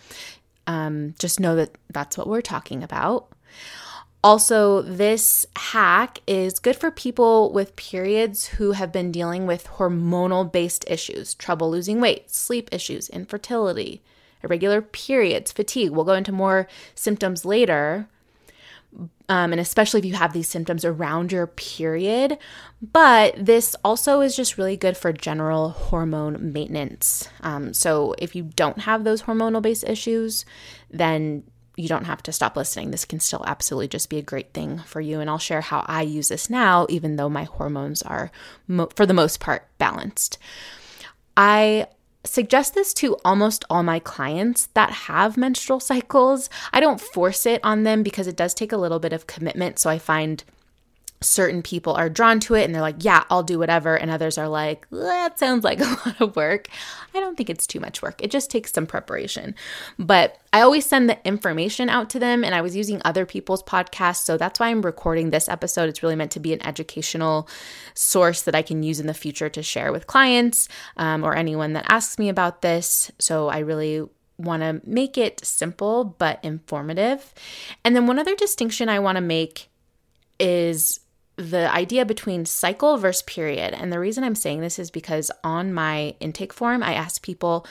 um, 0.67 1.15
just 1.19 1.41
know 1.41 1.57
that 1.57 1.77
that's 1.91 2.19
what 2.19 2.27
we're 2.27 2.43
talking 2.43 2.83
about. 2.83 3.29
Also, 4.25 4.83
this 4.83 5.47
hack 5.57 6.21
is 6.27 6.59
good 6.59 6.75
for 6.75 6.91
people 6.91 7.53
with 7.53 7.77
periods 7.77 8.47
who 8.49 8.73
have 8.73 8.91
been 8.91 9.13
dealing 9.13 9.47
with 9.47 9.69
hormonal 9.69 10.51
based 10.51 10.85
issues, 10.89 11.35
trouble 11.35 11.71
losing 11.71 12.01
weight, 12.01 12.29
sleep 12.31 12.69
issues, 12.73 13.09
infertility, 13.11 14.03
irregular 14.43 14.83
periods, 14.83 15.53
fatigue. 15.53 15.91
We'll 15.91 16.05
go 16.05 16.15
into 16.15 16.33
more 16.33 16.67
symptoms 16.95 17.45
later 17.45 18.09
um, 19.29 19.53
and 19.53 19.61
especially 19.61 20.01
if 20.01 20.07
you 20.07 20.15
have 20.15 20.33
these 20.33 20.49
symptoms 20.49 20.85
around 20.85 21.33
your 21.33 21.47
period. 21.47 22.39
But 22.81 23.35
this 23.37 23.77
also 23.85 24.21
is 24.21 24.37
just 24.37 24.59
really 24.59 24.77
good 24.77 24.97
for 24.97 25.13
general 25.13 25.71
hormone 25.71 26.53
maintenance. 26.53 27.29
Um, 27.41 27.75
so 27.75 28.15
if 28.19 28.35
you 28.35 28.45
don't 28.45 28.81
have 28.81 29.05
those 29.05 29.23
hormonal 29.23 29.63
based 29.63 29.85
issues, 29.85 30.45
then 30.91 31.43
you 31.77 31.89
don't 31.89 32.05
have 32.05 32.23
to 32.23 32.33
stop 32.33 32.57
listening. 32.57 32.91
This 32.91 33.05
can 33.05 33.21
still 33.21 33.45
absolutely 33.47 33.89
just 33.89 34.09
be 34.09 34.19
a 34.19 34.23
great 34.23 34.55
thing 34.55 34.79
for 34.79 35.01
you. 35.01 35.21
And 35.21 35.29
I'll 35.29 35.39
share 35.39 35.61
how 35.61 35.85
I 35.87 36.03
use 36.03 36.29
this 36.29 36.49
now, 36.49 36.87
even 36.89 37.17
though 37.17 37.29
my 37.29 37.45
hormones 37.45 38.03
are, 38.03 38.31
mo- 38.67 38.89
for 38.97 39.05
the 39.05 39.13
most 39.13 39.41
part, 39.41 39.69
balanced. 39.79 40.39
I 41.37 41.87
suggest 42.27 42.75
this 42.75 42.93
to 42.95 43.17
almost 43.25 43.65
all 43.71 43.83
my 43.83 43.99
clients 43.99 44.67
that 44.75 44.91
have 44.91 45.37
menstrual 45.37 45.81
cycles. 45.81 46.51
I 46.73 46.81
don't 46.81 47.01
force 47.01 47.47
it 47.47 47.61
on 47.65 47.85
them 47.85 48.03
because 48.03 48.27
it 48.27 48.37
does 48.37 48.55
take 48.55 48.73
a 48.73 48.77
little 48.77 48.99
bit 48.99 49.13
of 49.13 49.27
commitment. 49.27 49.79
So 49.79 49.91
I 49.91 49.99
find 49.99 50.43
certain 51.21 51.63
people 51.63 51.95
are 51.95 52.11
drawn 52.11 52.41
to 52.41 52.55
it 52.55 52.65
and 52.65 52.75
they're 52.75 52.83
like, 52.83 53.03
yeah, 53.05 53.25
I'll 53.31 53.43
do 53.43 53.59
whatever. 53.59 53.97
And 53.97 54.11
others 54.11 54.37
are 54.37 54.49
like, 54.49 54.87
that 54.91 55.39
sounds 55.39 55.65
like 55.65 55.81
a 55.81 55.85
lot 55.85 56.21
of 56.21 56.37
work. 56.37 56.69
I 57.15 57.21
don't 57.21 57.37
think 57.37 57.49
it's 57.49 57.67
too 57.67 57.81
much 57.81 58.03
work. 58.03 58.23
It 58.23 58.31
just 58.31 58.51
takes 58.51 58.73
some 58.73 58.87
preparation. 58.87 59.55
But 59.99 60.39
I 60.53 60.61
always 60.61 60.87
send 60.87 61.09
the 61.09 61.19
information 61.27 61.89
out 61.89 62.11
to 62.11 62.19
them. 62.19 62.45
And 62.45 62.55
I 62.55 62.61
was 62.61 62.77
using 62.77 63.01
other 63.05 63.25
people's 63.25 63.63
podcasts. 63.63 64.25
So 64.25 64.37
that's 64.37 64.61
why 64.61 64.69
I'm 64.69 64.83
recording 64.83 65.31
this 65.31 65.49
episode. 65.49 65.89
It's 65.89 66.03
really 66.03 66.17
meant 66.17 66.33
to 66.33 66.41
be 66.41 66.53
an 66.53 66.65
educational 66.67 67.49
source 67.95 68.43
that 68.43 68.55
I 68.55 68.63
can 68.63 68.83
use 68.83 69.01
in 69.01 69.07
the 69.07 69.15
future 69.15 69.49
to 69.49 69.63
share 69.63 69.93
with 69.93 70.07
clients 70.07 70.69
um, 70.97 71.25
or 71.25 71.35
anyone 71.35 71.73
that 71.73 71.87
asks 71.89 72.19
me 72.19 72.29
about 72.29 72.63
this. 72.63 73.11
So 73.19 73.49
I 73.49 73.61
really 73.61 74.07
want 74.39 74.63
to 74.63 74.83
make 74.85 75.17
it 75.17 75.45
simple 75.45 76.05
but 76.05 76.39
informative. 76.43 77.33
And 77.85 77.97
then 77.97 78.07
one 78.07 78.19
other 78.19 78.35
distinction 78.35 78.91
I 78.91 78.99
want 78.99 79.17
to 79.17 79.23
make 79.23 79.71
is 80.39 81.01
the 81.37 81.71
idea 81.73 82.05
between 82.05 82.47
cycle 82.47 82.97
versus 82.97 83.23
period. 83.23 83.75
And 83.75 83.93
the 83.93 84.01
reason 84.01 84.25
I'm 84.25 84.35
saying 84.35 84.61
this 84.61 84.79
is 84.79 84.91
because 84.91 85.31
on 85.45 85.73
my 85.73 86.15
intake 86.21 86.53
form, 86.53 86.83
I 86.83 86.95
ask 86.95 87.23
people 87.23 87.67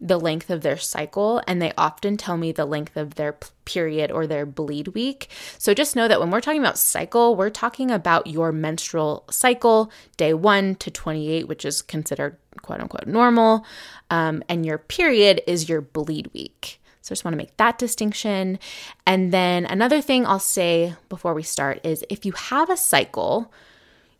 the 0.00 0.20
length 0.20 0.48
of 0.48 0.60
their 0.60 0.76
cycle, 0.76 1.42
and 1.48 1.60
they 1.60 1.72
often 1.76 2.16
tell 2.16 2.36
me 2.36 2.52
the 2.52 2.64
length 2.64 2.96
of 2.96 3.16
their 3.16 3.36
period 3.64 4.12
or 4.12 4.26
their 4.26 4.46
bleed 4.46 4.88
week. 4.88 5.28
So 5.58 5.74
just 5.74 5.96
know 5.96 6.06
that 6.06 6.20
when 6.20 6.30
we're 6.30 6.40
talking 6.40 6.60
about 6.60 6.78
cycle, 6.78 7.34
we're 7.34 7.50
talking 7.50 7.90
about 7.90 8.28
your 8.28 8.52
menstrual 8.52 9.24
cycle, 9.30 9.90
day 10.16 10.34
one 10.34 10.76
to 10.76 10.90
28, 10.90 11.48
which 11.48 11.64
is 11.64 11.82
considered 11.82 12.36
quote 12.62 12.80
unquote 12.80 13.06
normal, 13.06 13.64
um, 14.10 14.42
and 14.48 14.64
your 14.64 14.78
period 14.78 15.42
is 15.46 15.68
your 15.68 15.80
bleed 15.80 16.30
week. 16.32 16.80
So 17.08 17.12
I 17.12 17.14
just 17.14 17.24
want 17.24 17.32
to 17.32 17.38
make 17.38 17.56
that 17.56 17.78
distinction. 17.78 18.58
And 19.06 19.32
then 19.32 19.64
another 19.64 20.02
thing 20.02 20.26
I'll 20.26 20.38
say 20.38 20.94
before 21.08 21.32
we 21.32 21.42
start 21.42 21.80
is 21.82 22.04
if 22.10 22.26
you 22.26 22.32
have 22.32 22.68
a 22.68 22.76
cycle, 22.76 23.50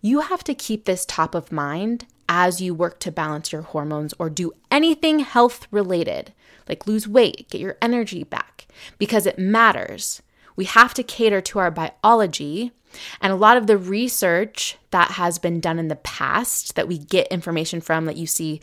you 0.00 0.21
have 0.21 0.42
to 0.45 0.54
keep 0.54 0.87
this 0.87 1.04
top 1.04 1.35
of 1.35 1.52
mind 1.52 2.07
as 2.30 2.62
you 2.62 2.73
work 2.73 2.99
to 3.00 3.12
balance 3.12 3.52
your 3.52 3.61
hormones 3.61 4.14
or 4.18 4.30
do 4.30 4.52
anything 4.71 5.18
health 5.18 5.66
related, 5.71 6.33
like 6.66 6.87
lose 6.87 7.07
weight, 7.07 7.50
get 7.50 7.61
your 7.61 7.76
energy 7.83 8.25
back, 8.25 8.66
because 8.97 9.26
it 9.26 9.38
matters. 9.38 10.23
We 10.57 10.64
have 10.64 10.95
to 10.95 11.02
cater 11.02 11.42
to 11.42 11.59
our 11.59 11.71
biology. 11.71 12.73
And 13.21 13.35
a 13.35 13.37
lot 13.37 13.59
of 13.59 13.66
the 13.66 13.76
research 13.76 14.78
that 14.92 15.11
has 15.12 15.38
been 15.38 15.61
done 15.61 15.78
in 15.78 15.88
the 15.88 15.97
past 15.97 16.75
that 16.75 16.88
we 16.88 16.97
get 16.97 17.28
information 17.28 17.83
from 17.83 18.07
that 18.07 18.16
you 18.16 18.26
see 18.26 18.62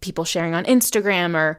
people 0.00 0.24
sharing 0.24 0.54
on 0.54 0.64
Instagram 0.64 1.34
or 1.34 1.58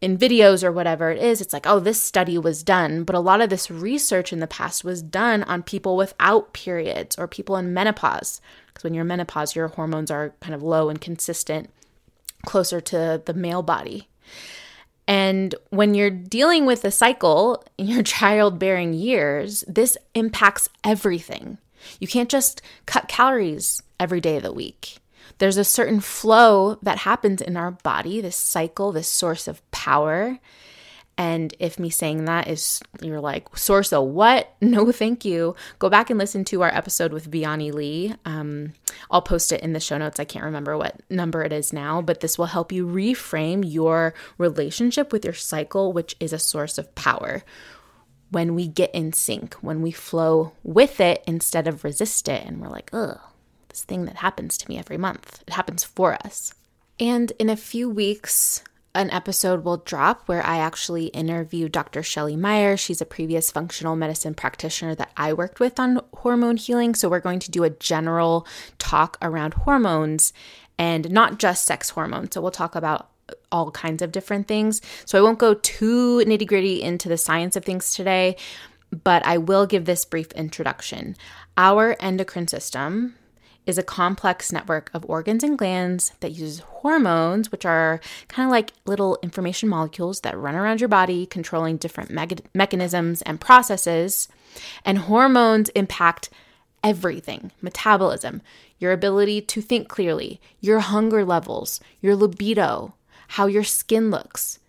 in 0.00 0.16
videos 0.16 0.62
or 0.62 0.70
whatever 0.70 1.10
it 1.10 1.20
is, 1.22 1.40
it's 1.40 1.52
like, 1.52 1.66
oh, 1.66 1.80
this 1.80 2.02
study 2.02 2.38
was 2.38 2.62
done. 2.62 3.04
But 3.04 3.16
a 3.16 3.20
lot 3.20 3.40
of 3.40 3.50
this 3.50 3.70
research 3.70 4.32
in 4.32 4.40
the 4.40 4.46
past 4.46 4.84
was 4.84 5.02
done 5.02 5.42
on 5.44 5.62
people 5.62 5.96
without 5.96 6.52
periods 6.52 7.18
or 7.18 7.26
people 7.26 7.56
in 7.56 7.74
menopause. 7.74 8.40
Because 8.68 8.84
when 8.84 8.94
you're 8.94 9.02
in 9.02 9.08
menopause, 9.08 9.56
your 9.56 9.68
hormones 9.68 10.10
are 10.10 10.34
kind 10.40 10.54
of 10.54 10.62
low 10.62 10.88
and 10.88 11.00
consistent, 11.00 11.70
closer 12.46 12.80
to 12.80 13.22
the 13.24 13.34
male 13.34 13.62
body. 13.62 14.08
And 15.08 15.54
when 15.70 15.94
you're 15.94 16.10
dealing 16.10 16.66
with 16.66 16.84
a 16.84 16.90
cycle 16.90 17.64
in 17.76 17.88
your 17.88 18.02
childbearing 18.04 18.92
years, 18.92 19.64
this 19.66 19.98
impacts 20.14 20.68
everything. 20.84 21.58
You 21.98 22.06
can't 22.06 22.28
just 22.28 22.62
cut 22.86 23.08
calories 23.08 23.82
every 23.98 24.20
day 24.20 24.36
of 24.36 24.42
the 24.42 24.52
week. 24.52 24.98
There's 25.38 25.56
a 25.58 25.64
certain 25.64 26.00
flow 26.00 26.78
that 26.82 26.98
happens 26.98 27.40
in 27.40 27.56
our 27.56 27.72
body, 27.72 28.20
this 28.20 28.36
cycle, 28.36 28.92
this 28.92 29.08
source 29.08 29.46
of 29.46 29.68
power. 29.70 30.38
And 31.18 31.52
if 31.58 31.80
me 31.80 31.90
saying 31.90 32.26
that 32.26 32.46
is, 32.46 32.80
you're 33.02 33.20
like, 33.20 33.56
source 33.56 33.92
of 33.92 34.04
what? 34.04 34.54
No, 34.60 34.92
thank 34.92 35.24
you. 35.24 35.56
Go 35.78 35.88
back 35.88 36.10
and 36.10 36.18
listen 36.18 36.44
to 36.46 36.62
our 36.62 36.72
episode 36.72 37.12
with 37.12 37.30
Vianney 37.30 37.72
Lee. 37.72 38.14
Um, 38.24 38.74
I'll 39.10 39.22
post 39.22 39.50
it 39.50 39.62
in 39.62 39.72
the 39.72 39.80
show 39.80 39.98
notes. 39.98 40.20
I 40.20 40.24
can't 40.24 40.44
remember 40.44 40.76
what 40.78 41.00
number 41.10 41.42
it 41.42 41.52
is 41.52 41.72
now, 41.72 42.00
but 42.02 42.20
this 42.20 42.38
will 42.38 42.46
help 42.46 42.70
you 42.70 42.86
reframe 42.86 43.64
your 43.66 44.14
relationship 44.36 45.12
with 45.12 45.24
your 45.24 45.34
cycle, 45.34 45.92
which 45.92 46.14
is 46.20 46.32
a 46.32 46.38
source 46.38 46.78
of 46.78 46.94
power. 46.94 47.42
When 48.30 48.54
we 48.54 48.68
get 48.68 48.94
in 48.94 49.12
sync, 49.12 49.54
when 49.54 49.80
we 49.82 49.90
flow 49.90 50.52
with 50.62 51.00
it 51.00 51.24
instead 51.26 51.66
of 51.66 51.82
resist 51.82 52.28
it, 52.28 52.44
and 52.46 52.60
we're 52.60 52.68
like, 52.68 52.90
ugh, 52.92 53.18
this 53.78 53.84
thing 53.84 54.06
that 54.06 54.16
happens 54.16 54.58
to 54.58 54.68
me 54.68 54.78
every 54.78 54.98
month. 54.98 55.42
It 55.46 55.54
happens 55.54 55.84
for 55.84 56.14
us. 56.24 56.54
And 56.98 57.32
in 57.38 57.48
a 57.48 57.56
few 57.56 57.88
weeks, 57.88 58.64
an 58.94 59.10
episode 59.10 59.64
will 59.64 59.76
drop 59.76 60.26
where 60.26 60.44
I 60.44 60.58
actually 60.58 61.06
interview 61.06 61.68
Dr. 61.68 62.02
Shelly 62.02 62.34
Meyer. 62.34 62.76
She's 62.76 63.00
a 63.00 63.06
previous 63.06 63.50
functional 63.52 63.94
medicine 63.94 64.34
practitioner 64.34 64.96
that 64.96 65.12
I 65.16 65.32
worked 65.32 65.60
with 65.60 65.78
on 65.78 66.00
hormone 66.14 66.56
healing. 66.56 66.94
So 66.94 67.08
we're 67.08 67.20
going 67.20 67.38
to 67.40 67.50
do 67.50 67.62
a 67.62 67.70
general 67.70 68.46
talk 68.78 69.16
around 69.22 69.54
hormones 69.54 70.32
and 70.78 71.10
not 71.10 71.38
just 71.38 71.64
sex 71.64 71.90
hormones. 71.90 72.34
So 72.34 72.40
we'll 72.40 72.50
talk 72.50 72.74
about 72.74 73.10
all 73.52 73.70
kinds 73.70 74.02
of 74.02 74.10
different 74.10 74.48
things. 74.48 74.80
So 75.04 75.18
I 75.18 75.22
won't 75.22 75.38
go 75.38 75.54
too 75.54 76.22
nitty 76.26 76.46
gritty 76.46 76.82
into 76.82 77.08
the 77.08 77.18
science 77.18 77.54
of 77.54 77.64
things 77.64 77.94
today, 77.94 78.36
but 79.04 79.24
I 79.24 79.38
will 79.38 79.66
give 79.66 79.84
this 79.84 80.04
brief 80.04 80.32
introduction. 80.32 81.14
Our 81.56 81.96
endocrine 82.00 82.48
system, 82.48 83.14
is 83.68 83.76
a 83.76 83.82
complex 83.82 84.50
network 84.50 84.90
of 84.94 85.04
organs 85.08 85.44
and 85.44 85.58
glands 85.58 86.12
that 86.20 86.32
uses 86.32 86.60
hormones, 86.60 87.52
which 87.52 87.66
are 87.66 88.00
kind 88.26 88.46
of 88.46 88.50
like 88.50 88.72
little 88.86 89.18
information 89.22 89.68
molecules 89.68 90.20
that 90.22 90.36
run 90.36 90.54
around 90.54 90.80
your 90.80 90.88
body, 90.88 91.26
controlling 91.26 91.76
different 91.76 92.10
me- 92.10 92.44
mechanisms 92.54 93.20
and 93.22 93.40
processes. 93.40 94.26
And 94.86 94.98
hormones 94.98 95.68
impact 95.70 96.30
everything 96.82 97.52
metabolism, 97.60 98.40
your 98.78 98.92
ability 98.92 99.42
to 99.42 99.60
think 99.60 99.86
clearly, 99.88 100.40
your 100.60 100.80
hunger 100.80 101.22
levels, 101.22 101.78
your 102.00 102.16
libido, 102.16 102.94
how 103.28 103.46
your 103.46 103.64
skin 103.64 104.10
looks, 104.10 104.60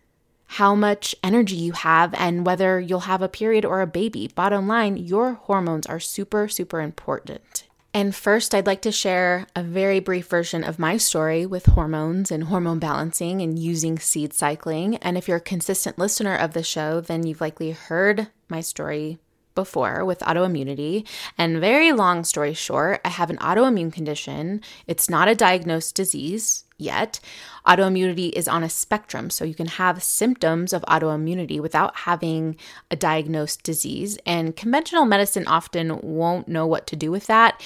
how 0.54 0.76
much 0.76 1.16
energy 1.24 1.56
you 1.56 1.72
have, 1.72 2.14
and 2.16 2.46
whether 2.46 2.82
you'll 2.82 3.02
have 3.02 3.22
a 3.22 3.30
period 3.30 3.64
or 3.64 3.80
a 3.80 3.88
baby. 3.88 4.28
Bottom 4.28 4.68
line, 4.68 4.98
your 4.98 5.36
hormones 5.36 5.88
are 5.88 6.02
super, 6.02 6.50
super 6.50 6.82
important. 6.82 7.64
And 7.94 8.16
first, 8.16 8.54
I'd 8.54 8.68
like 8.68 8.84
to 8.84 8.92
share 8.92 9.48
a 9.56 9.64
very 9.64 10.00
brief 10.00 10.28
version 10.28 10.64
of 10.64 10.78
my 10.78 10.98
story 10.98 11.46
with 11.46 11.66
hormones 11.66 12.30
and 12.30 12.44
hormone 12.44 12.78
balancing 12.78 13.42
and 13.42 13.58
using 13.58 13.98
seed 13.98 14.34
cycling. 14.34 14.98
And 14.98 15.18
if 15.18 15.28
you're 15.28 15.38
a 15.38 15.42
consistent 15.42 15.98
listener 15.98 16.36
of 16.36 16.54
the 16.54 16.62
show, 16.62 17.02
then 17.02 17.26
you've 17.26 17.42
likely 17.42 17.72
heard 17.72 18.28
my 18.48 18.62
story 18.62 19.18
before 19.56 20.06
with 20.06 20.20
autoimmunity. 20.20 21.06
And 21.38 21.60
very 21.60 21.92
long 21.92 22.24
story 22.24 22.54
short, 22.54 23.02
I 23.04 23.10
have 23.10 23.32
an 23.32 23.38
autoimmune 23.38 23.92
condition. 23.92 24.62
It's 24.86 25.10
not 25.10 25.28
a 25.28 25.36
diagnosed 25.36 25.96
disease 25.96 26.66
yet. 26.80 27.20
Autoimmunity 27.68 28.32
is 28.32 28.48
on 28.48 28.64
a 28.64 28.70
spectrum, 28.70 29.30
so 29.30 29.46
you 29.46 29.54
can 29.54 29.68
have 29.68 30.02
symptoms 30.02 30.74
of 30.74 30.82
autoimmunity 30.84 31.60
without 31.60 31.96
having 31.98 32.56
a 32.90 32.96
diagnosed 32.96 33.64
disease. 33.64 34.18
And 34.26 34.56
conventional 34.56 35.06
medicine 35.06 35.48
often 35.48 36.00
won't 36.02 36.48
know 36.48 36.66
what 36.66 36.88
to 36.88 36.96
do 36.96 37.12
with 37.12 37.28
that. 37.28 37.62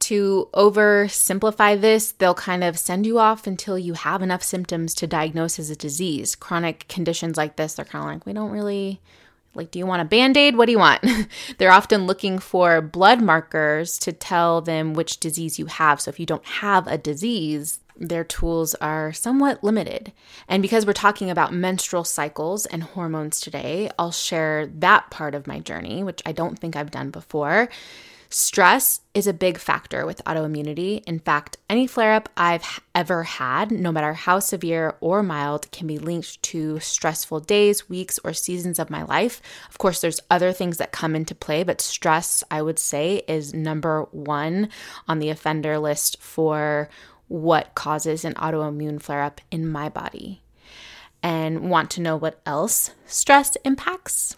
To 0.00 0.48
oversimplify 0.52 1.80
this, 1.80 2.12
they'll 2.12 2.34
kind 2.34 2.62
of 2.62 2.78
send 2.78 3.06
you 3.06 3.18
off 3.18 3.46
until 3.46 3.78
you 3.78 3.94
have 3.94 4.22
enough 4.22 4.42
symptoms 4.42 4.94
to 4.96 5.06
diagnose 5.06 5.58
as 5.58 5.70
a 5.70 5.76
disease. 5.76 6.36
Chronic 6.36 6.86
conditions 6.88 7.36
like 7.36 7.56
this, 7.56 7.74
they're 7.74 7.84
kind 7.84 8.04
of 8.04 8.14
like, 8.14 8.26
we 8.26 8.32
don't 8.32 8.50
really 8.50 9.00
like, 9.56 9.70
do 9.70 9.78
you 9.78 9.86
want 9.86 10.02
a 10.02 10.04
band 10.04 10.36
aid? 10.36 10.56
What 10.56 10.66
do 10.66 10.72
you 10.72 10.78
want? 10.78 11.02
They're 11.58 11.72
often 11.72 12.06
looking 12.06 12.38
for 12.38 12.82
blood 12.82 13.22
markers 13.22 13.98
to 14.00 14.12
tell 14.12 14.60
them 14.60 14.92
which 14.92 15.18
disease 15.18 15.58
you 15.58 15.64
have. 15.66 16.00
So, 16.00 16.10
if 16.10 16.20
you 16.20 16.26
don't 16.26 16.44
have 16.44 16.86
a 16.86 16.98
disease, 16.98 17.80
their 17.98 18.24
tools 18.24 18.74
are 18.76 19.12
somewhat 19.12 19.62
limited. 19.64 20.12
And 20.48 20.62
because 20.62 20.86
we're 20.86 20.92
talking 20.92 21.30
about 21.30 21.52
menstrual 21.52 22.04
cycles 22.04 22.66
and 22.66 22.82
hormones 22.82 23.40
today, 23.40 23.90
I'll 23.98 24.12
share 24.12 24.66
that 24.66 25.10
part 25.10 25.34
of 25.34 25.46
my 25.46 25.60
journey, 25.60 26.02
which 26.02 26.22
I 26.26 26.32
don't 26.32 26.58
think 26.58 26.76
I've 26.76 26.90
done 26.90 27.10
before. 27.10 27.68
Stress 28.28 29.00
is 29.14 29.26
a 29.26 29.32
big 29.32 29.56
factor 29.56 30.04
with 30.04 30.22
autoimmunity. 30.24 31.02
In 31.06 31.20
fact, 31.20 31.58
any 31.70 31.86
flare 31.86 32.12
up 32.12 32.28
I've 32.36 32.80
ever 32.94 33.22
had, 33.22 33.70
no 33.70 33.92
matter 33.92 34.14
how 34.14 34.40
severe 34.40 34.96
or 35.00 35.22
mild, 35.22 35.70
can 35.70 35.86
be 35.86 35.98
linked 35.98 36.42
to 36.42 36.80
stressful 36.80 37.40
days, 37.40 37.88
weeks, 37.88 38.18
or 38.24 38.32
seasons 38.32 38.78
of 38.78 38.90
my 38.90 39.04
life. 39.04 39.40
Of 39.70 39.78
course, 39.78 40.00
there's 40.00 40.20
other 40.30 40.52
things 40.52 40.78
that 40.78 40.92
come 40.92 41.14
into 41.14 41.34
play, 41.34 41.62
but 41.62 41.80
stress, 41.80 42.42
I 42.50 42.62
would 42.62 42.78
say, 42.78 43.22
is 43.28 43.54
number 43.54 44.02
one 44.10 44.70
on 45.06 45.20
the 45.20 45.30
offender 45.30 45.78
list 45.78 46.20
for 46.20 46.88
what 47.28 47.74
causes 47.74 48.24
an 48.24 48.34
autoimmune 48.34 49.00
flare 49.00 49.22
up 49.22 49.40
in 49.50 49.66
my 49.66 49.88
body. 49.88 50.42
And 51.22 51.70
want 51.70 51.90
to 51.92 52.00
know 52.00 52.16
what 52.16 52.40
else 52.46 52.90
stress 53.06 53.56
impacts? 53.64 54.36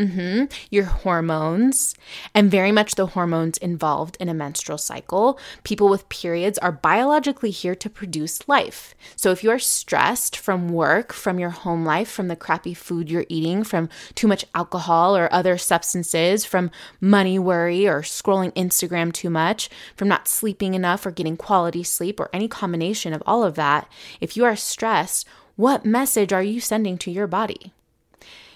Mm-hmm. 0.00 0.44
Your 0.70 0.86
hormones, 0.86 1.94
and 2.34 2.50
very 2.50 2.72
much 2.72 2.94
the 2.94 3.08
hormones 3.08 3.58
involved 3.58 4.16
in 4.18 4.30
a 4.30 4.34
menstrual 4.34 4.78
cycle. 4.78 5.38
People 5.62 5.90
with 5.90 6.08
periods 6.08 6.56
are 6.56 6.72
biologically 6.72 7.50
here 7.50 7.74
to 7.74 7.90
produce 7.90 8.48
life. 8.48 8.94
So 9.14 9.30
if 9.30 9.44
you 9.44 9.50
are 9.50 9.58
stressed 9.58 10.38
from 10.38 10.70
work, 10.70 11.12
from 11.12 11.38
your 11.38 11.50
home 11.50 11.84
life, 11.84 12.10
from 12.10 12.28
the 12.28 12.36
crappy 12.36 12.72
food 12.72 13.10
you're 13.10 13.26
eating, 13.28 13.62
from 13.62 13.90
too 14.14 14.26
much 14.26 14.46
alcohol 14.54 15.14
or 15.14 15.30
other 15.30 15.58
substances, 15.58 16.46
from 16.46 16.70
money 16.98 17.38
worry 17.38 17.86
or 17.86 18.00
scrolling 18.00 18.54
Instagram 18.54 19.12
too 19.12 19.28
much, 19.28 19.68
from 19.96 20.08
not 20.08 20.28
sleeping 20.28 20.72
enough 20.72 21.04
or 21.04 21.10
getting 21.10 21.36
quality 21.36 21.82
sleep, 21.82 22.18
or 22.18 22.30
any 22.32 22.48
combination 22.48 23.12
of 23.12 23.22
all 23.26 23.44
of 23.44 23.54
that, 23.56 23.86
if 24.18 24.34
you 24.34 24.46
are 24.46 24.56
stressed, 24.56 25.28
what 25.56 25.84
message 25.84 26.32
are 26.32 26.42
you 26.42 26.58
sending 26.58 26.96
to 26.96 27.10
your 27.10 27.26
body? 27.26 27.74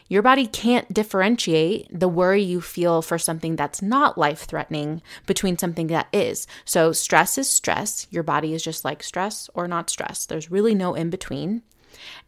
Your 0.08 0.22
body 0.22 0.46
can't 0.46 0.92
differentiate 0.92 1.88
the 1.90 2.08
worry 2.08 2.42
you 2.42 2.60
feel 2.60 3.00
for 3.00 3.18
something 3.18 3.56
that's 3.56 3.80
not 3.80 4.18
life 4.18 4.40
threatening 4.40 5.00
between 5.26 5.56
something 5.56 5.86
that 5.86 6.08
is. 6.12 6.46
So, 6.64 6.92
stress 6.92 7.38
is 7.38 7.48
stress. 7.48 8.06
Your 8.10 8.22
body 8.22 8.52
is 8.52 8.62
just 8.62 8.84
like 8.84 9.02
stress 9.02 9.48
or 9.54 9.66
not 9.66 9.88
stress. 9.88 10.26
There's 10.26 10.50
really 10.50 10.74
no 10.74 10.94
in 10.94 11.08
between. 11.08 11.62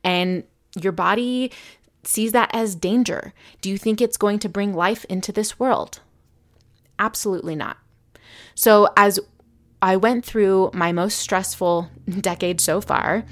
And 0.02 0.44
your 0.80 0.92
body 0.92 1.52
sees 2.02 2.32
that 2.32 2.50
as 2.54 2.74
danger. 2.74 3.34
Do 3.60 3.68
you 3.68 3.76
think 3.78 4.00
it's 4.00 4.16
going 4.16 4.38
to 4.40 4.48
bring 4.48 4.72
life 4.72 5.04
into 5.06 5.32
this 5.32 5.58
world? 5.58 6.00
Absolutely 6.98 7.56
not. 7.56 7.76
So, 8.54 8.88
as 8.96 9.20
I 9.82 9.96
went 9.96 10.24
through 10.24 10.70
my 10.72 10.92
most 10.92 11.18
stressful 11.18 11.90
decade 12.20 12.60
so 12.60 12.80
far, 12.80 13.24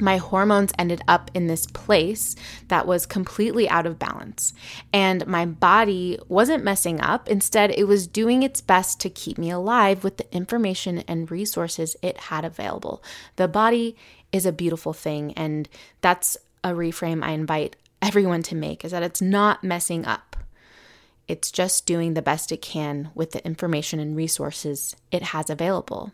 my 0.00 0.16
hormones 0.16 0.72
ended 0.78 1.02
up 1.08 1.30
in 1.34 1.46
this 1.46 1.66
place 1.66 2.36
that 2.68 2.86
was 2.86 3.06
completely 3.06 3.68
out 3.68 3.86
of 3.86 3.98
balance. 3.98 4.52
And 4.92 5.26
my 5.26 5.46
body 5.46 6.18
wasn't 6.28 6.64
messing 6.64 7.00
up. 7.00 7.28
Instead, 7.28 7.70
it 7.70 7.84
was 7.84 8.06
doing 8.06 8.42
its 8.42 8.60
best 8.60 9.00
to 9.00 9.10
keep 9.10 9.38
me 9.38 9.50
alive 9.50 10.04
with 10.04 10.16
the 10.16 10.34
information 10.34 10.98
and 11.00 11.30
resources 11.30 11.96
it 12.02 12.16
had 12.16 12.44
available. 12.44 13.02
The 13.36 13.48
body 13.48 13.96
is 14.32 14.46
a 14.46 14.52
beautiful 14.52 14.92
thing. 14.92 15.32
And 15.34 15.68
that's 16.00 16.36
a 16.62 16.70
reframe 16.70 17.24
I 17.24 17.30
invite 17.30 17.76
everyone 18.02 18.42
to 18.44 18.54
make 18.54 18.84
is 18.84 18.92
that 18.92 19.02
it's 19.02 19.22
not 19.22 19.64
messing 19.64 20.04
up. 20.06 20.36
It's 21.28 21.50
just 21.50 21.86
doing 21.86 22.14
the 22.14 22.22
best 22.22 22.50
it 22.50 22.62
can 22.62 23.10
with 23.14 23.32
the 23.32 23.44
information 23.46 24.00
and 24.00 24.16
resources 24.16 24.96
it 25.12 25.22
has 25.22 25.48
available. 25.48 26.12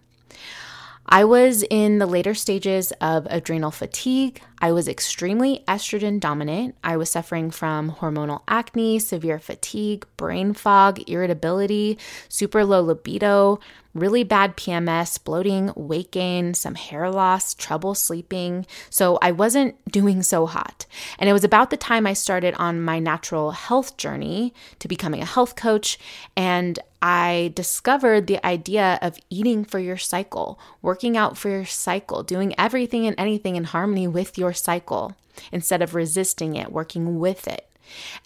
I 1.09 1.25
was 1.25 1.63
in 1.71 1.99
the 1.99 2.07
later 2.07 2.35
stages 2.35 2.93
of 3.01 3.27
adrenal 3.31 3.71
fatigue. 3.71 4.41
I 4.59 4.73
was 4.73 4.89
extremely 4.89 5.63
estrogen 5.69 6.19
dominant. 6.19 6.75
I 6.83 6.97
was 6.97 7.11
suffering 7.11 7.51
from 7.53 7.93
hormonal 7.93 8.43
acne, 8.49 8.99
severe 8.99 9.39
fatigue, 9.39 10.05
brain 10.17 10.53
fog, 10.53 11.09
irritability, 11.09 11.99
super 12.29 12.65
low 12.65 12.81
libido, 12.81 13.61
really 13.95 14.25
bad 14.25 14.57
PMS, 14.57 15.23
bloating, 15.23 15.73
weight 15.77 16.11
gain, 16.11 16.55
some 16.55 16.75
hair 16.75 17.11
loss, 17.11 17.55
trouble 17.55 17.95
sleeping. 17.95 18.67
So 18.91 19.19
I 19.23 19.31
wasn't 19.31 19.77
doing 19.91 20.23
so 20.23 20.47
hot. 20.47 20.87
And 21.19 21.31
it 21.31 21.33
was 21.33 21.45
about 21.45 21.71
the 21.71 21.77
time 21.77 22.07
I 22.07 22.15
started 22.15 22.55
on 22.55 22.81
my 22.81 22.99
natural 22.99 23.53
health 23.53 23.97
journey 23.97 24.53
to 24.81 24.89
becoming 24.89 25.23
a 25.23 25.27
health 25.27 25.55
coach. 25.55 25.99
And 26.37 26.79
I 27.09 27.53
discovered 27.55 28.27
the 28.27 28.45
idea 28.45 28.99
of 29.01 29.17
eating 29.31 29.65
for 29.65 29.79
your 29.79 29.97
cycle, 29.97 30.59
working 30.83 31.17
out 31.17 31.39
for 31.39 31.49
your 31.49 31.65
cycle, 31.65 32.25
doing 32.25 32.53
everything 32.59 33.07
and 33.07 33.15
anything 33.17 33.55
in 33.55 33.63
harmony 33.63 34.09
with 34.09 34.37
your 34.37 34.53
cycle 34.53 35.15
instead 35.53 35.83
of 35.83 35.95
resisting 35.95 36.57
it, 36.57 36.73
working 36.73 37.21
with 37.21 37.47
it. 37.47 37.71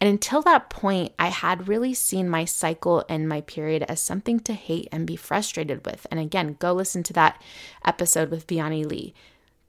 And 0.01 0.09
until 0.09 0.41
that 0.43 0.71
point, 0.71 1.13
I 1.19 1.29
had 1.29 1.69
really 1.69 1.93
seen 1.93 2.27
my 2.27 2.47
cycle 2.47 3.05
and 3.07 3.29
my 3.29 3.43
period 3.43 3.83
as 3.83 4.01
something 4.01 4.41
to 4.41 4.55
hate 4.55 4.89
and 4.91 5.07
be 5.07 5.15
frustrated 5.15 5.85
with. 5.85 6.07
And 6.11 6.19
again, 6.19 6.57
go 6.59 6.73
listen 6.73 7.03
to 7.03 7.13
that 7.13 7.39
episode 7.85 8.31
with 8.31 8.47
Vianney 8.47 8.87
Lee. 8.87 9.13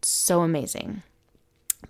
So 0.01 0.39
amazing. 0.39 1.03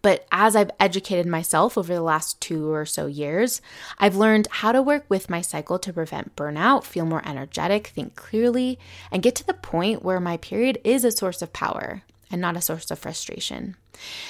But 0.02 0.26
as 0.32 0.56
I've 0.56 0.72
educated 0.80 1.28
myself 1.28 1.78
over 1.78 1.94
the 1.94 2.02
last 2.02 2.42
two 2.42 2.72
or 2.72 2.86
so 2.86 3.06
years, 3.06 3.62
I've 4.00 4.16
learned 4.16 4.48
how 4.50 4.72
to 4.72 4.82
work 4.82 5.06
with 5.10 5.30
my 5.30 5.42
cycle 5.42 5.78
to 5.80 5.94
prevent 5.94 6.36
burnout, 6.36 6.84
feel 6.84 7.06
more 7.06 7.28
energetic, 7.28 7.88
think 7.88 8.16
clearly, 8.16 8.80
and 9.12 9.22
get 9.22 9.36
to 9.36 9.46
the 9.46 9.54
point 9.54 10.04
where 10.04 10.20
my 10.20 10.38
period 10.38 10.80
is 10.84 11.04
a 11.04 11.12
source 11.12 11.42
of 11.42 11.54
power 11.54 12.04
and 12.32 12.42
not 12.42 12.58
a 12.58 12.62
source 12.62 12.90
of 12.90 13.00
frustration. 13.00 13.76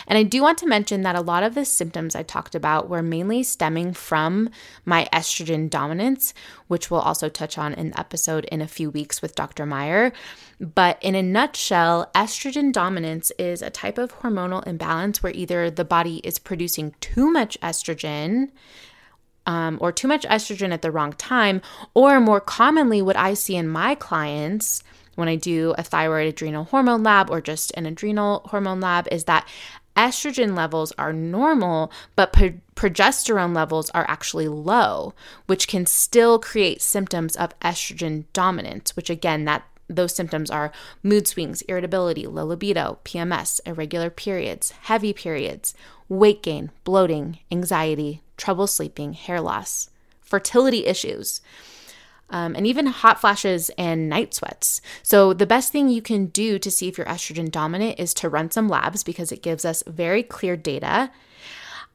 And 0.08 0.18
I 0.18 0.24
do 0.24 0.42
want 0.42 0.58
to 0.60 0.68
mention 0.68 1.02
that 1.02 1.16
a 1.16 1.22
lot 1.22 1.44
of 1.44 1.56
the 1.56 1.66
symptoms 1.66 2.16
I 2.16 2.24
talked 2.24 2.56
about 2.56 2.90
were 2.90 3.02
mainly 3.02 3.44
stemming 3.44 3.94
from 3.94 4.50
my 4.86 5.08
estrogen 5.14 5.70
dominance, 5.70 6.34
which 6.68 6.90
we'll 6.90 7.02
also 7.02 7.30
touch 7.30 7.58
on 7.58 7.74
in 7.74 7.92
the 7.92 8.00
episode 8.00 8.46
in 8.46 8.62
a 8.62 8.68
few 8.68 8.90
weeks 8.90 9.22
with 9.22 9.36
Dr. 9.36 9.66
Meyer. 9.66 10.12
But 10.60 10.98
in 11.02 11.16
a 11.16 11.24
nutshell, 11.24 12.12
estrogen 12.14 12.72
dominance 12.72 13.32
is 13.38 13.62
a 13.62 13.70
type 13.70 13.98
of 13.98 14.20
hormonal 14.20 14.66
imbalance 14.68 15.24
where 15.24 15.34
either 15.34 15.70
the 15.70 15.86
body 15.86 16.18
is 16.18 16.40
producing 16.40 16.94
too 17.00 17.32
much 17.32 17.60
estrogen. 17.62 18.50
Um, 19.48 19.80
or 19.82 19.92
too 19.92 20.08
much 20.08 20.24
estrogen 20.28 20.72
at 20.72 20.84
the 20.84 20.92
wrong 20.92 21.14
time, 21.14 21.64
or 21.96 22.20
more 22.20 22.40
commonly, 22.40 23.02
what 23.02 23.18
I 23.18 23.34
see 23.34 23.56
in 23.56 23.68
my 23.68 23.96
clients 23.96 24.84
when 25.16 25.28
I 25.28 25.36
do 25.36 25.74
a 25.78 25.84
thyroid 25.84 26.28
adrenal 26.28 26.66
hormone 26.66 27.04
lab 27.04 27.30
or 27.30 27.42
just 27.42 27.72
an 27.76 27.86
adrenal 27.86 28.42
hormone 28.46 28.80
lab 28.80 29.08
is 29.12 29.26
that 29.26 29.48
estrogen 29.96 30.56
levels 30.56 30.94
are 30.98 31.14
normal, 31.14 31.92
but 32.16 32.34
pro- 32.34 32.54
progesterone 32.76 33.56
levels 33.56 33.90
are 33.92 34.06
actually 34.08 34.48
low, 34.48 35.14
which 35.48 35.68
can 35.68 35.86
still 35.86 36.40
create 36.40 36.82
symptoms 36.82 37.36
of 37.36 37.58
estrogen 37.60 38.26
dominance, 38.34 38.96
which 38.96 39.10
again, 39.10 39.46
that 39.46 39.64
those 39.88 40.16
symptoms 40.16 40.50
are 40.50 40.72
mood 41.04 41.28
swings, 41.28 41.62
irritability, 41.64 42.26
low 42.26 42.46
libido, 42.46 43.00
PMS, 43.04 43.60
irregular 43.66 44.10
periods, 44.10 44.72
heavy 44.84 45.12
periods, 45.12 45.74
weight 46.08 46.42
gain, 46.42 46.72
bloating, 46.84 47.40
anxiety, 47.52 48.22
trouble 48.38 48.68
sleeping, 48.68 49.14
hair 49.14 49.42
loss, 49.42 49.90
fertility 50.22 50.86
issues 50.86 51.42
um, 52.32 52.56
and 52.56 52.66
even 52.66 52.88
hot 52.88 53.22
flashes 53.22 53.70
and 53.78 54.10
night 54.10 54.34
sweats. 54.34 54.82
So, 55.04 55.34
the 55.34 55.46
best 55.46 55.72
thing 55.72 55.90
you 55.90 56.02
can 56.02 56.28
do 56.28 56.58
to 56.60 56.72
see 56.72 56.88
if 56.88 56.98
you're 56.98 57.08
estrogen 57.08 57.52
dominant 57.52 58.00
is 58.00 58.14
to 58.16 58.30
run 58.30 58.52
some 58.52 58.68
labs 58.68 59.04
because 59.04 59.32
it 59.32 59.44
gives 59.44 59.66
us 59.66 59.84
very 59.88 60.24
clear 60.24 60.58
data. 60.58 61.12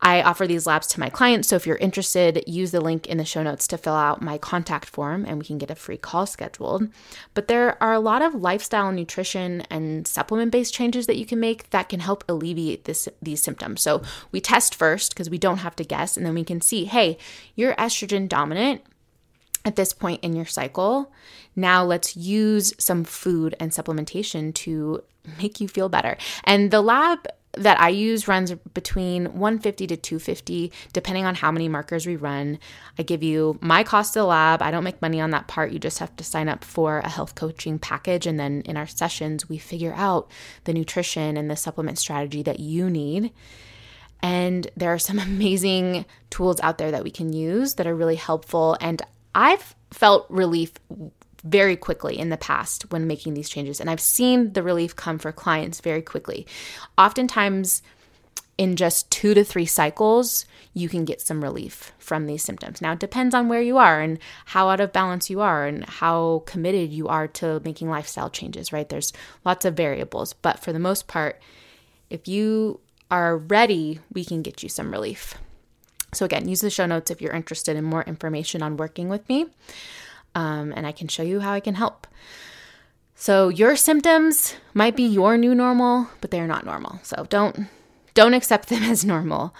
I 0.00 0.22
offer 0.22 0.46
these 0.46 0.66
labs 0.66 0.86
to 0.88 1.00
my 1.00 1.08
clients. 1.08 1.48
So 1.48 1.56
if 1.56 1.66
you're 1.66 1.76
interested, 1.76 2.44
use 2.46 2.70
the 2.70 2.80
link 2.80 3.06
in 3.06 3.18
the 3.18 3.24
show 3.24 3.42
notes 3.42 3.66
to 3.68 3.78
fill 3.78 3.94
out 3.94 4.20
my 4.20 4.36
contact 4.36 4.88
form 4.88 5.24
and 5.24 5.38
we 5.38 5.44
can 5.44 5.58
get 5.58 5.70
a 5.70 5.74
free 5.74 5.96
call 5.96 6.26
scheduled. 6.26 6.88
But 7.34 7.48
there 7.48 7.82
are 7.82 7.94
a 7.94 8.00
lot 8.00 8.22
of 8.22 8.34
lifestyle 8.34 8.92
nutrition 8.92 9.62
and 9.70 10.06
supplement 10.06 10.52
based 10.52 10.74
changes 10.74 11.06
that 11.06 11.16
you 11.16 11.24
can 11.24 11.40
make 11.40 11.70
that 11.70 11.88
can 11.88 12.00
help 12.00 12.24
alleviate 12.28 12.84
this, 12.84 13.08
these 13.22 13.42
symptoms. 13.42 13.80
So 13.80 14.02
we 14.32 14.40
test 14.40 14.74
first 14.74 15.14
because 15.14 15.30
we 15.30 15.38
don't 15.38 15.58
have 15.58 15.76
to 15.76 15.84
guess, 15.84 16.16
and 16.16 16.26
then 16.26 16.34
we 16.34 16.44
can 16.44 16.60
see 16.60 16.84
hey, 16.84 17.16
you're 17.54 17.74
estrogen 17.74 18.28
dominant 18.28 18.82
at 19.66 19.76
this 19.76 19.92
point 19.92 20.22
in 20.22 20.34
your 20.34 20.46
cycle. 20.46 21.12
Now 21.56 21.84
let's 21.84 22.16
use 22.16 22.72
some 22.78 23.04
food 23.04 23.54
and 23.60 23.72
supplementation 23.72 24.54
to 24.54 25.02
make 25.38 25.60
you 25.60 25.66
feel 25.66 25.88
better. 25.88 26.16
And 26.44 26.70
the 26.70 26.80
lab 26.80 27.26
that 27.54 27.80
I 27.80 27.88
use 27.88 28.28
runs 28.28 28.52
between 28.74 29.24
150 29.24 29.86
to 29.88 29.96
250 29.96 30.72
depending 30.92 31.24
on 31.24 31.34
how 31.34 31.50
many 31.50 31.68
markers 31.68 32.06
we 32.06 32.14
run. 32.14 32.58
I 32.98 33.02
give 33.02 33.22
you 33.22 33.58
my 33.60 33.82
cost 33.82 34.14
of 34.14 34.20
the 34.20 34.26
lab. 34.26 34.62
I 34.62 34.70
don't 34.70 34.84
make 34.84 35.02
money 35.02 35.20
on 35.20 35.30
that 35.30 35.48
part. 35.48 35.72
You 35.72 35.78
just 35.78 35.98
have 35.98 36.14
to 36.16 36.24
sign 36.24 36.48
up 36.48 36.62
for 36.62 36.98
a 36.98 37.08
health 37.08 37.34
coaching 37.34 37.78
package 37.78 38.26
and 38.26 38.38
then 38.38 38.60
in 38.66 38.76
our 38.76 38.86
sessions 38.86 39.48
we 39.48 39.58
figure 39.58 39.94
out 39.96 40.30
the 40.64 40.74
nutrition 40.74 41.36
and 41.36 41.50
the 41.50 41.56
supplement 41.56 41.98
strategy 41.98 42.42
that 42.42 42.60
you 42.60 42.88
need. 42.88 43.32
And 44.22 44.70
there 44.76 44.92
are 44.92 44.98
some 44.98 45.18
amazing 45.30 46.04
tools 46.30 46.60
out 46.60 46.78
there 46.78 46.90
that 46.90 47.04
we 47.04 47.10
can 47.10 47.32
use 47.32 47.74
that 47.74 47.86
are 47.86 47.96
really 47.96 48.16
helpful 48.16 48.76
and 48.80 49.02
I've 49.36 49.74
felt 49.90 50.26
relief 50.30 50.72
very 51.44 51.76
quickly 51.76 52.18
in 52.18 52.30
the 52.30 52.38
past 52.38 52.90
when 52.90 53.06
making 53.06 53.34
these 53.34 53.50
changes, 53.50 53.80
and 53.80 53.90
I've 53.90 54.00
seen 54.00 54.54
the 54.54 54.62
relief 54.62 54.96
come 54.96 55.18
for 55.18 55.30
clients 55.30 55.80
very 55.80 56.00
quickly. 56.00 56.46
Oftentimes, 56.96 57.82
in 58.56 58.76
just 58.76 59.10
two 59.10 59.34
to 59.34 59.44
three 59.44 59.66
cycles, 59.66 60.46
you 60.72 60.88
can 60.88 61.04
get 61.04 61.20
some 61.20 61.44
relief 61.44 61.92
from 61.98 62.24
these 62.24 62.42
symptoms. 62.42 62.80
Now, 62.80 62.92
it 62.92 62.98
depends 62.98 63.34
on 63.34 63.48
where 63.48 63.60
you 63.60 63.76
are 63.76 64.00
and 64.00 64.18
how 64.46 64.70
out 64.70 64.80
of 64.80 64.94
balance 64.94 65.28
you 65.28 65.42
are 65.42 65.66
and 65.66 65.84
how 65.84 66.42
committed 66.46 66.90
you 66.90 67.06
are 67.08 67.28
to 67.28 67.60
making 67.62 67.90
lifestyle 67.90 68.30
changes, 68.30 68.72
right? 68.72 68.88
There's 68.88 69.12
lots 69.44 69.66
of 69.66 69.74
variables, 69.74 70.32
but 70.32 70.60
for 70.60 70.72
the 70.72 70.78
most 70.78 71.06
part, 71.06 71.42
if 72.08 72.26
you 72.26 72.80
are 73.10 73.36
ready, 73.36 74.00
we 74.10 74.24
can 74.24 74.40
get 74.40 74.62
you 74.62 74.70
some 74.70 74.90
relief. 74.90 75.34
So, 76.16 76.24
again, 76.24 76.48
use 76.48 76.60
the 76.60 76.70
show 76.70 76.86
notes 76.86 77.10
if 77.10 77.20
you're 77.20 77.32
interested 77.32 77.76
in 77.76 77.84
more 77.84 78.02
information 78.02 78.62
on 78.62 78.76
working 78.76 79.08
with 79.08 79.28
me, 79.28 79.46
um, 80.34 80.72
and 80.74 80.86
I 80.86 80.92
can 80.92 81.08
show 81.08 81.22
you 81.22 81.40
how 81.40 81.52
I 81.52 81.60
can 81.60 81.74
help. 81.74 82.06
So, 83.14 83.48
your 83.48 83.76
symptoms 83.76 84.56
might 84.74 84.96
be 84.96 85.04
your 85.04 85.36
new 85.36 85.54
normal, 85.54 86.08
but 86.20 86.30
they're 86.30 86.46
not 86.46 86.66
normal. 86.66 87.00
So, 87.02 87.26
don't 87.28 87.66
don't 88.14 88.34
accept 88.34 88.68
them 88.70 88.82
as 88.82 89.04
normal. 89.04 89.54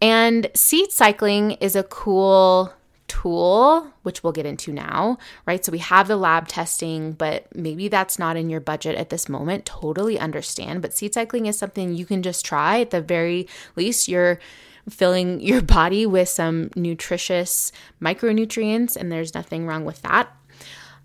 And 0.00 0.50
seed 0.54 0.90
cycling 0.90 1.52
is 1.52 1.76
a 1.76 1.84
cool 1.84 2.72
tool, 3.12 3.86
which 4.02 4.24
we'll 4.24 4.32
get 4.32 4.46
into 4.46 4.72
now, 4.72 5.18
right? 5.46 5.64
So 5.64 5.70
we 5.70 5.78
have 5.78 6.08
the 6.08 6.16
lab 6.16 6.48
testing, 6.48 7.12
but 7.12 7.54
maybe 7.54 7.88
that's 7.88 8.18
not 8.18 8.36
in 8.36 8.48
your 8.48 8.58
budget 8.58 8.96
at 8.96 9.10
this 9.10 9.28
moment. 9.28 9.66
Totally 9.66 10.18
understand. 10.18 10.82
But 10.82 10.94
seed 10.94 11.14
cycling 11.14 11.46
is 11.46 11.58
something 11.58 11.94
you 11.94 12.06
can 12.06 12.22
just 12.22 12.44
try. 12.44 12.80
At 12.80 12.90
the 12.90 13.02
very 13.02 13.46
least, 13.76 14.08
you're 14.08 14.40
filling 14.88 15.40
your 15.40 15.62
body 15.62 16.06
with 16.06 16.28
some 16.28 16.70
nutritious 16.76 17.72
micronutrients, 18.00 18.96
and 18.96 19.10
there's 19.10 19.34
nothing 19.34 19.66
wrong 19.66 19.84
with 19.84 20.02
that. 20.02 20.34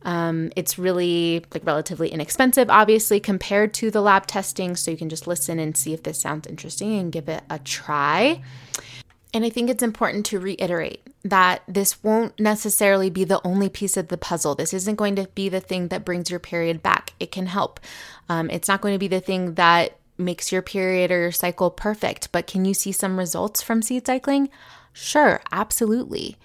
Um, 0.04 0.52
it's 0.56 0.78
really 0.78 1.44
like 1.54 1.66
relatively 1.66 2.10
inexpensive, 2.10 2.70
obviously, 2.70 3.20
compared 3.20 3.74
to 3.76 3.92
the 3.92 4.02
lab 4.02 4.26
testing. 4.26 4.76
So 4.76 4.92
you 4.92 4.98
can 4.98 5.10
just 5.10 5.28
listen 5.28 5.60
and 5.60 5.76
see 5.76 5.94
if 5.94 6.04
this 6.04 6.22
sounds 6.22 6.48
interesting 6.48 6.98
and 6.98 7.12
give 7.12 7.28
it 7.28 7.44
a 7.50 7.60
try. 7.60 8.42
And 9.34 9.44
I 9.44 9.50
think 9.50 9.70
it's 9.70 9.84
important 9.84 10.26
to 10.28 10.40
reiterate 10.40 11.06
that 11.24 11.62
this 11.68 12.02
won't 12.04 12.40
necessarily 12.40 13.10
be 13.10 13.26
the 13.26 13.46
only 13.46 13.70
piece 13.70 13.98
of 13.98 14.08
the 14.08 14.18
puzzle. 14.18 14.56
This 14.56 14.74
isn't 14.74 14.96
going 14.96 15.16
to 15.18 15.28
be 15.36 15.50
the 15.50 15.60
thing 15.60 15.90
that 15.90 16.06
brings 16.06 16.30
your 16.30 16.40
period 16.40 16.82
back. 16.82 17.14
It 17.20 17.32
can 17.32 17.48
help. 17.48 17.80
Um, 18.30 18.50
it's 18.50 18.68
not 18.68 18.82
going 18.82 18.96
to 18.96 19.00
be 19.00 19.10
the 19.10 19.20
thing 19.20 19.56
that 19.56 19.97
makes 20.18 20.52
your 20.52 20.62
period 20.62 21.12
or 21.12 21.20
your 21.20 21.32
cycle 21.32 21.70
perfect, 21.70 22.32
but 22.32 22.48
can 22.48 22.66
you 22.66 22.74
see 22.74 22.92
some 22.92 23.18
results 23.18 23.62
from 23.62 23.82
seed 23.82 24.06
cycling? 24.06 24.50
Sure, 24.94 25.42
absolutely. 25.52 26.38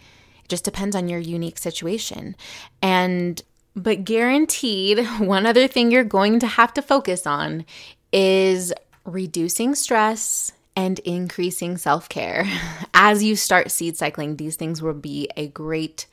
It 0.44 0.48
just 0.48 0.64
depends 0.64 0.94
on 0.94 1.08
your 1.08 1.20
unique 1.20 1.58
situation. 1.58 2.36
And 2.82 3.42
but 3.74 4.04
guaranteed, 4.04 5.06
one 5.18 5.46
other 5.46 5.66
thing 5.66 5.90
you're 5.90 6.04
going 6.04 6.40
to 6.40 6.46
have 6.46 6.74
to 6.74 6.82
focus 6.82 7.26
on 7.26 7.64
is 8.12 8.72
reducing 9.04 9.74
stress 9.74 10.52
and 10.76 10.98
increasing 11.00 11.76
self 11.76 12.08
care. 12.08 12.46
As 12.94 13.22
you 13.22 13.36
start 13.36 13.70
seed 13.70 13.96
cycling, 13.96 14.36
these 14.36 14.56
things 14.56 14.82
will 14.82 14.94
be 14.94 15.28
a 15.36 15.48
great 15.48 16.06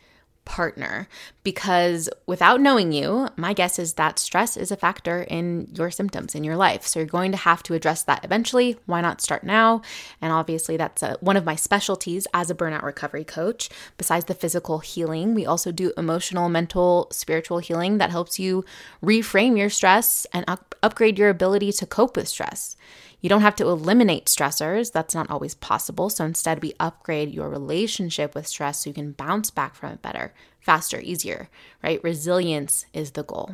partner 0.45 1.07
because 1.43 2.09
without 2.25 2.59
knowing 2.59 2.91
you, 2.91 3.29
my 3.37 3.53
guess 3.53 3.79
is 3.79 3.93
that 3.93 4.19
stress 4.19 4.57
is 4.57 4.71
a 4.71 4.77
factor 4.77 5.23
in 5.23 5.69
your 5.73 5.89
symptoms 5.89 6.35
in 6.35 6.43
your 6.43 6.57
life. 6.57 6.85
So 6.85 6.99
you're 6.99 7.07
going 7.07 7.31
to 7.31 7.37
have 7.37 7.63
to 7.63 7.73
address 7.73 8.03
that 8.03 8.25
eventually. 8.25 8.77
Why 8.85 9.01
not 9.01 9.21
start 9.21 9.43
now? 9.43 9.81
And 10.21 10.33
obviously, 10.33 10.75
that's 10.75 11.01
a, 11.01 11.17
one 11.21 11.37
of 11.37 11.45
my 11.45 11.55
specialties 11.55 12.27
as 12.33 12.49
a 12.49 12.55
burnout 12.55 12.83
recovery 12.83 13.23
coach. 13.23 13.69
Besides 13.97 14.25
the 14.25 14.33
physical 14.33 14.79
healing, 14.79 15.33
we 15.33 15.45
also 15.45 15.71
do 15.71 15.93
emotional, 15.97 16.49
mental, 16.49 17.07
spiritual 17.11 17.59
healing 17.59 17.99
that 17.99 18.11
helps 18.11 18.37
you 18.37 18.65
reframe 19.01 19.57
your 19.57 19.69
stress 19.69 20.27
and 20.33 20.43
up- 20.47 20.75
upgrade 20.83 21.17
your 21.17 21.29
ability 21.29 21.71
to 21.73 21.85
cope 21.85 22.17
with 22.17 22.27
stress. 22.27 22.75
You 23.21 23.29
don't 23.29 23.41
have 23.41 23.55
to 23.57 23.67
eliminate 23.67 24.27
stressors, 24.27 24.91
that's 24.91 25.13
not 25.13 25.29
always 25.29 25.53
possible. 25.53 26.09
So 26.09 26.23
instead, 26.23 26.61
we 26.61 26.73
upgrade 26.79 27.33
your 27.33 27.49
relationship 27.49 28.33
with 28.33 28.47
stress 28.47 28.83
so 28.83 28.89
you 28.89 28.93
can 28.93 29.11
bounce 29.11 29.51
back 29.51 29.75
from 29.75 29.91
it 29.91 30.01
better, 30.01 30.33
faster, 30.59 30.99
easier, 30.99 31.49
right? 31.83 32.03
Resilience 32.03 32.85
is 32.93 33.11
the 33.11 33.23
goal. 33.23 33.51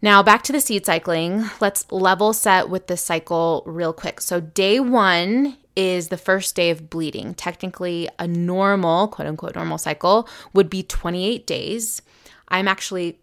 Now, 0.00 0.22
back 0.22 0.42
to 0.44 0.52
the 0.52 0.60
seed 0.60 0.86
cycling. 0.86 1.50
Let's 1.60 1.90
level 1.90 2.32
set 2.32 2.68
with 2.68 2.86
the 2.86 2.96
cycle 2.96 3.62
real 3.66 3.92
quick. 3.92 4.20
So, 4.20 4.40
day 4.40 4.78
one 4.78 5.56
is 5.74 6.08
the 6.08 6.16
first 6.16 6.54
day 6.54 6.70
of 6.70 6.90
bleeding. 6.90 7.34
Technically, 7.34 8.08
a 8.18 8.26
normal, 8.26 9.08
quote 9.08 9.28
unquote, 9.28 9.54
normal 9.54 9.78
cycle 9.78 10.28
would 10.52 10.70
be 10.70 10.82
28 10.82 11.46
days. 11.46 12.02
I'm 12.48 12.68
actually 12.68 13.18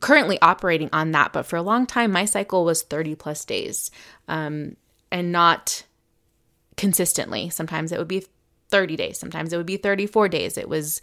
currently 0.00 0.40
operating 0.40 0.90
on 0.92 1.12
that, 1.12 1.32
but 1.32 1.46
for 1.46 1.56
a 1.56 1.62
long 1.62 1.86
time, 1.86 2.12
my 2.12 2.24
cycle 2.24 2.64
was 2.64 2.82
30 2.82 3.14
plus 3.14 3.44
days 3.44 3.90
um, 4.28 4.76
and 5.10 5.32
not 5.32 5.84
consistently. 6.76 7.50
Sometimes 7.50 7.92
it 7.92 7.98
would 7.98 8.08
be 8.08 8.24
30 8.70 8.96
days, 8.96 9.18
sometimes 9.18 9.52
it 9.52 9.56
would 9.56 9.66
be 9.66 9.76
34 9.76 10.28
days. 10.28 10.58
It 10.58 10.68
was, 10.68 11.00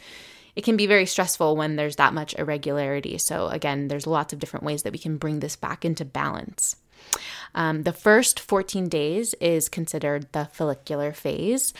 it 0.55 0.63
can 0.63 0.77
be 0.77 0.87
very 0.87 1.05
stressful 1.05 1.55
when 1.55 1.75
there's 1.75 1.97
that 1.97 2.13
much 2.13 2.35
irregularity. 2.35 3.17
So, 3.17 3.47
again, 3.47 3.87
there's 3.87 4.07
lots 4.07 4.33
of 4.33 4.39
different 4.39 4.65
ways 4.65 4.83
that 4.83 4.93
we 4.93 4.99
can 4.99 5.17
bring 5.17 5.39
this 5.39 5.55
back 5.55 5.83
into 5.83 6.05
balance. 6.05 6.77
Um, 7.53 7.83
the 7.83 7.93
first 7.93 8.39
14 8.39 8.89
days 8.89 9.33
is 9.35 9.69
considered 9.69 10.31
the 10.31 10.45
follicular 10.45 11.13
phase. 11.13 11.73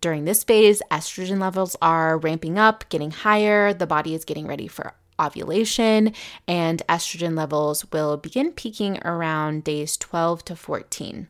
During 0.00 0.24
this 0.24 0.44
phase, 0.44 0.82
estrogen 0.90 1.40
levels 1.40 1.76
are 1.80 2.18
ramping 2.18 2.58
up, 2.58 2.88
getting 2.88 3.12
higher. 3.12 3.72
The 3.72 3.86
body 3.86 4.14
is 4.14 4.24
getting 4.24 4.46
ready 4.46 4.66
for 4.66 4.94
ovulation, 5.20 6.12
and 6.48 6.82
estrogen 6.88 7.36
levels 7.36 7.90
will 7.92 8.16
begin 8.16 8.50
peaking 8.52 8.98
around 9.04 9.62
days 9.62 9.96
12 9.96 10.44
to 10.46 10.56
14. 10.56 11.28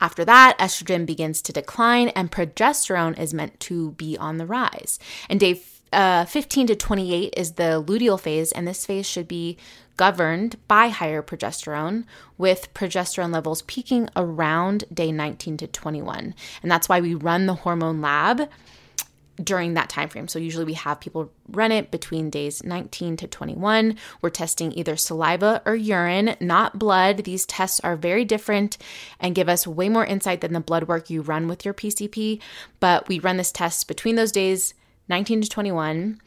After 0.00 0.24
that, 0.24 0.56
estrogen 0.58 1.04
begins 1.04 1.42
to 1.42 1.52
decline, 1.52 2.08
and 2.10 2.32
progesterone 2.32 3.18
is 3.18 3.34
meant 3.34 3.60
to 3.60 3.92
be 3.92 4.16
on 4.16 4.38
the 4.38 4.46
rise. 4.46 4.98
And 5.28 5.38
day 5.38 5.60
uh, 5.92 6.24
15 6.24 6.68
to 6.68 6.76
28 6.76 7.34
is 7.36 7.52
the 7.52 7.82
luteal 7.84 8.20
phase, 8.20 8.52
and 8.52 8.66
this 8.66 8.86
phase 8.86 9.06
should 9.06 9.28
be 9.28 9.56
governed 9.96 10.56
by 10.68 10.88
higher 10.88 11.22
progesterone, 11.22 12.04
with 12.36 12.72
progesterone 12.72 13.32
levels 13.32 13.62
peaking 13.62 14.08
around 14.16 14.84
day 14.92 15.10
19 15.10 15.56
to 15.58 15.66
21. 15.66 16.34
And 16.62 16.70
that's 16.70 16.88
why 16.88 17.00
we 17.00 17.14
run 17.14 17.46
the 17.46 17.54
hormone 17.54 18.00
lab 18.00 18.48
during 19.42 19.74
that 19.74 19.88
time 19.88 20.08
frame. 20.08 20.28
So 20.28 20.38
usually 20.38 20.64
we 20.64 20.74
have 20.74 21.00
people 21.00 21.30
run 21.48 21.72
it 21.72 21.90
between 21.90 22.30
days 22.30 22.62
19 22.64 23.16
to 23.18 23.26
21. 23.26 23.96
We're 24.20 24.30
testing 24.30 24.72
either 24.72 24.96
saliva 24.96 25.62
or 25.64 25.74
urine, 25.76 26.36
not 26.40 26.78
blood. 26.78 27.18
These 27.18 27.46
tests 27.46 27.80
are 27.80 27.96
very 27.96 28.24
different 28.24 28.78
and 29.20 29.34
give 29.34 29.48
us 29.48 29.66
way 29.66 29.88
more 29.88 30.04
insight 30.04 30.40
than 30.40 30.52
the 30.52 30.60
blood 30.60 30.88
work 30.88 31.10
you 31.10 31.22
run 31.22 31.48
with 31.48 31.64
your 31.64 31.74
PCP, 31.74 32.40
but 32.80 33.08
we 33.08 33.18
run 33.18 33.36
this 33.36 33.52
test 33.52 33.86
between 33.88 34.16
those 34.16 34.32
days 34.32 34.74
19 35.08 35.42
to 35.42 35.48
21. 35.48 36.20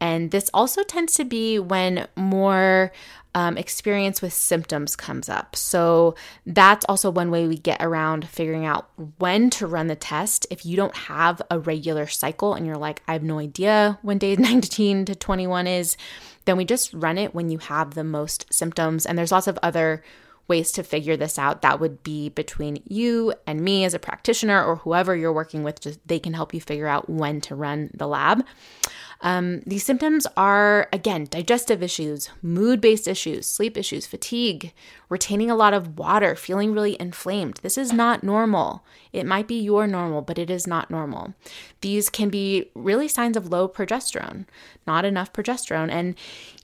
And 0.00 0.30
this 0.30 0.50
also 0.54 0.82
tends 0.82 1.14
to 1.14 1.24
be 1.24 1.58
when 1.58 2.08
more 2.16 2.90
um, 3.34 3.56
experience 3.56 4.20
with 4.20 4.32
symptoms 4.32 4.96
comes 4.96 5.28
up. 5.28 5.54
So 5.54 6.16
that's 6.46 6.84
also 6.86 7.10
one 7.10 7.30
way 7.30 7.46
we 7.46 7.58
get 7.58 7.82
around 7.82 8.26
figuring 8.26 8.64
out 8.64 8.88
when 9.18 9.50
to 9.50 9.66
run 9.66 9.86
the 9.86 9.94
test. 9.94 10.46
If 10.50 10.66
you 10.66 10.76
don't 10.76 10.96
have 10.96 11.40
a 11.50 11.58
regular 11.58 12.06
cycle 12.06 12.54
and 12.54 12.66
you're 12.66 12.76
like, 12.76 13.02
I 13.06 13.12
have 13.12 13.22
no 13.22 13.38
idea 13.38 13.98
when 14.02 14.18
day 14.18 14.34
19 14.38 15.04
to 15.04 15.14
21 15.14 15.66
is, 15.66 15.96
then 16.44 16.56
we 16.56 16.64
just 16.64 16.92
run 16.92 17.18
it 17.18 17.34
when 17.34 17.50
you 17.50 17.58
have 17.58 17.94
the 17.94 18.04
most 18.04 18.52
symptoms. 18.52 19.06
And 19.06 19.16
there's 19.16 19.32
lots 19.32 19.46
of 19.46 19.58
other 19.62 20.02
ways 20.50 20.70
to 20.72 20.82
figure 20.82 21.16
this 21.16 21.38
out 21.38 21.62
that 21.62 21.80
would 21.80 22.02
be 22.02 22.28
between 22.28 22.82
you 22.84 23.32
and 23.46 23.62
me 23.62 23.84
as 23.84 23.94
a 23.94 23.98
practitioner 23.98 24.62
or 24.62 24.76
whoever 24.76 25.16
you're 25.16 25.32
working 25.32 25.62
with 25.62 25.80
just 25.80 26.06
they 26.06 26.18
can 26.18 26.34
help 26.34 26.52
you 26.52 26.60
figure 26.60 26.86
out 26.86 27.08
when 27.08 27.40
to 27.40 27.54
run 27.54 27.90
the 27.94 28.06
lab 28.06 28.44
um, 29.22 29.60
these 29.66 29.84
symptoms 29.84 30.26
are, 30.36 30.88
again, 30.92 31.26
digestive 31.28 31.82
issues, 31.82 32.30
mood 32.42 32.80
based 32.80 33.06
issues, 33.06 33.46
sleep 33.46 33.76
issues, 33.76 34.06
fatigue, 34.06 34.72
retaining 35.08 35.50
a 35.50 35.56
lot 35.56 35.74
of 35.74 35.98
water, 35.98 36.34
feeling 36.34 36.72
really 36.72 36.96
inflamed. 36.98 37.60
This 37.62 37.76
is 37.76 37.92
not 37.92 38.22
normal. 38.24 38.82
It 39.12 39.26
might 39.26 39.48
be 39.48 39.60
your 39.60 39.86
normal, 39.86 40.22
but 40.22 40.38
it 40.38 40.50
is 40.50 40.66
not 40.66 40.90
normal. 40.90 41.34
These 41.80 42.08
can 42.08 42.28
be 42.28 42.70
really 42.74 43.08
signs 43.08 43.36
of 43.36 43.50
low 43.50 43.68
progesterone, 43.68 44.46
not 44.86 45.04
enough 45.04 45.32
progesterone. 45.32 45.90
And 45.90 46.14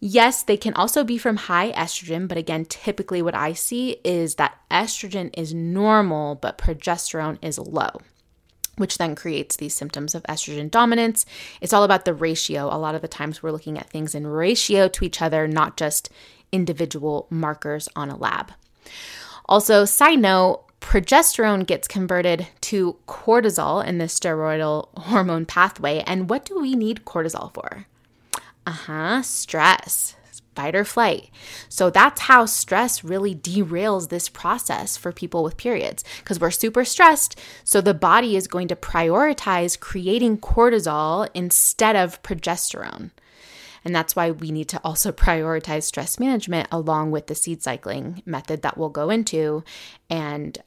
yes, 0.01 0.43
they 0.43 0.57
can 0.57 0.75
also 0.75 1.03
be 1.03 1.19
from 1.19 1.37
high 1.37 1.73
estrogen, 1.73 2.29
but 2.29 2.39
again, 2.39 2.65
typically 2.67 3.23
what 3.23 3.35
I 3.35 3.53
see 3.53 3.97
is 4.05 4.37
that 4.37 4.59
estrogen 4.71 5.31
is 5.37 5.53
normal, 5.53 6.37
but 6.37 6.59
progesterone 6.59 7.39
is 7.43 7.59
low 7.59 8.01
which 8.77 8.99
then 8.99 9.15
creates 9.15 9.57
these 9.57 9.75
symptoms 9.75 10.15
of 10.15 10.23
estrogen 10.25 10.71
dominance. 10.71 11.25
It's 11.61 11.73
all 11.73 11.83
about 11.83 12.05
the 12.05 12.15
ratio. 12.15 12.67
A 12.67 12.77
lot 12.77 12.95
of 12.95 13.03
the 13.03 13.09
times 13.09 13.43
we're 13.43 13.51
looking 13.51 13.79
at 13.79 13.89
things 13.89 14.15
in 14.15 14.27
ratio 14.27 14.87
to 14.89 15.05
each 15.05 15.23
other, 15.23 15.49
not 15.49 15.77
just 15.77 16.11
individual 16.53 17.27
markers 17.31 17.89
on 17.97 18.11
a 18.11 18.17
lab. 18.17 18.53
Also, 19.47 19.85
side 19.85 20.19
note, 20.19 20.66
progesterone 20.87 21.67
gets 21.67 21.89
converted 21.89 22.47
to 22.61 22.97
cortisol 23.09 23.85
in 23.85 23.99
the 23.99 24.05
steroidal 24.05 24.89
hormone 24.97 25.45
pathway. 25.45 25.99
And 26.07 26.31
what 26.31 26.45
do 26.45 26.61
we 26.61 26.77
need 26.77 27.05
cortisol 27.05 27.53
for? 27.53 27.87
Uh 28.65 28.71
huh, 28.71 29.23
stress 29.23 30.15
fight 30.55 30.75
or 30.75 30.85
flight. 30.85 31.29
So 31.69 31.91
that's 31.91 32.23
how 32.23 32.47
stress 32.47 33.05
really 33.05 33.35
derails 33.35 34.09
this 34.09 34.31
process 34.31 34.97
for 34.97 35.13
people 35.13 35.45
with 35.45 35.59
periods 35.59 36.03
because 36.21 36.41
we're 36.41 36.51
super 36.51 36.83
stressed. 36.85 37.39
So 37.63 37.83
the 37.83 37.93
body 37.93 38.37
is 38.37 38.49
going 38.49 38.69
to 38.69 38.77
prioritize 38.77 39.79
creating 39.79 40.39
cortisol 40.39 41.29
instead 41.35 41.95
of 41.95 42.23
progesterone. 42.23 43.11
And 43.85 43.95
that's 43.95 44.17
why 44.17 44.31
we 44.31 44.51
need 44.51 44.69
to 44.71 44.81
also 44.83 45.13
prioritize 45.27 45.83
stress 45.83 46.19
management 46.19 46.69
along 46.73 47.11
with 47.11 47.27
the 47.27 47.35
seed 47.35 47.63
cycling 47.63 48.23
method 48.25 48.63
that 48.63 48.79
we'll 48.79 48.89
go 48.89 49.11
into. 49.11 49.63
And 50.09 50.59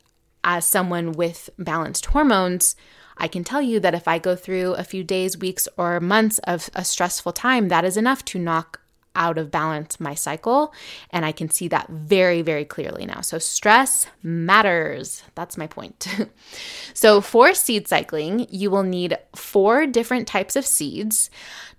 as 0.44 0.66
someone 0.68 1.12
with 1.14 1.50
balanced 1.58 2.08
hormones, 2.08 2.76
I 3.18 3.28
can 3.28 3.44
tell 3.44 3.62
you 3.62 3.80
that 3.82 3.94
if 3.94 4.08
I 4.08 4.18
go 4.18 4.36
through 4.36 4.74
a 4.74 4.84
few 4.84 5.04
days, 5.04 5.38
weeks, 5.38 5.68
or 5.78 6.00
months 6.00 6.40
of 6.40 6.70
a 6.74 6.86
stressful 6.86 7.34
time, 7.34 7.68
that 7.68 7.84
is 7.84 7.98
enough 7.98 8.24
to 8.26 8.40
knock 8.40 8.82
out 9.16 9.38
of 9.38 9.52
balance 9.52 10.00
my 10.00 10.14
cycle. 10.14 10.74
And 11.10 11.26
I 11.26 11.34
can 11.34 11.50
see 11.50 11.68
that 11.68 11.90
very, 11.90 12.42
very 12.42 12.64
clearly 12.64 13.06
now. 13.06 13.22
So, 13.22 13.38
stress 13.38 14.08
matters. 14.24 15.24
That's 15.36 15.58
my 15.58 15.68
point. 15.68 16.08
so, 16.94 17.20
for 17.20 17.54
seed 17.54 17.88
cycling, 17.88 18.48
you 18.50 18.72
will 18.72 18.84
need 18.84 19.18
four 19.36 19.86
different 19.86 20.28
types 20.28 20.56
of 20.56 20.66
seeds 20.66 21.30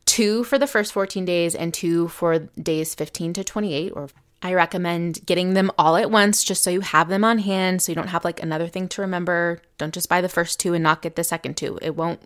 two 0.07 0.43
for 0.45 0.59
the 0.59 0.67
first 0.67 0.93
14 0.93 1.25
days 1.25 1.55
and 1.55 1.73
two 1.73 2.09
for 2.09 2.41
days 2.61 2.95
15 2.95 3.33
to 3.35 3.45
28 3.45 3.93
or 3.95 4.09
I 4.43 4.55
recommend 4.55 5.25
getting 5.27 5.53
them 5.55 5.71
all 5.77 5.97
at 5.97 6.11
once 6.11 6.43
just 6.43 6.63
so 6.63 6.71
you 6.71 6.81
have 6.81 7.09
them 7.09 7.25
on 7.25 7.39
hand 7.39 7.83
so 7.83 7.93
you 7.93 7.97
don't 7.97 8.09
have 8.09 8.25
like 8.25 8.43
another 8.43 8.69
thing 8.69 8.89
to 8.89 9.03
remember. 9.03 9.61
Don't 9.77 9.93
just 9.93 10.09
buy 10.09 10.21
the 10.21 10.29
first 10.29 10.59
two 10.59 10.73
and 10.73 10.83
not 10.83 11.03
get 11.03 11.17
the 11.17 11.25
second 11.25 11.57
two. 11.57 11.79
It 11.83 11.95
won't 11.95 12.21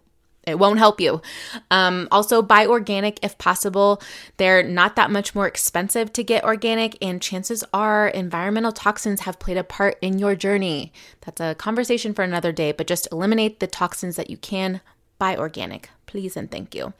it 0.46 0.58
won't 0.58 0.78
help 0.78 1.00
you. 1.00 1.22
Um, 1.70 2.08
also, 2.10 2.42
buy 2.42 2.66
organic 2.66 3.18
if 3.24 3.38
possible. 3.38 4.02
They're 4.36 4.62
not 4.62 4.96
that 4.96 5.10
much 5.10 5.34
more 5.34 5.46
expensive 5.46 6.12
to 6.12 6.22
get 6.22 6.44
organic, 6.44 6.98
and 7.02 7.20
chances 7.22 7.64
are 7.72 8.08
environmental 8.08 8.72
toxins 8.72 9.20
have 9.20 9.38
played 9.38 9.56
a 9.56 9.64
part 9.64 9.96
in 10.02 10.18
your 10.18 10.34
journey. 10.34 10.92
That's 11.22 11.40
a 11.40 11.54
conversation 11.54 12.12
for 12.12 12.22
another 12.22 12.52
day, 12.52 12.72
but 12.72 12.86
just 12.86 13.08
eliminate 13.10 13.60
the 13.60 13.66
toxins 13.66 14.16
that 14.16 14.30
you 14.30 14.36
can. 14.36 14.80
Buy 15.24 15.36
organic 15.36 15.88
please 16.14 16.36
and 16.36 16.48
thank 16.48 16.76
you. 16.76 16.92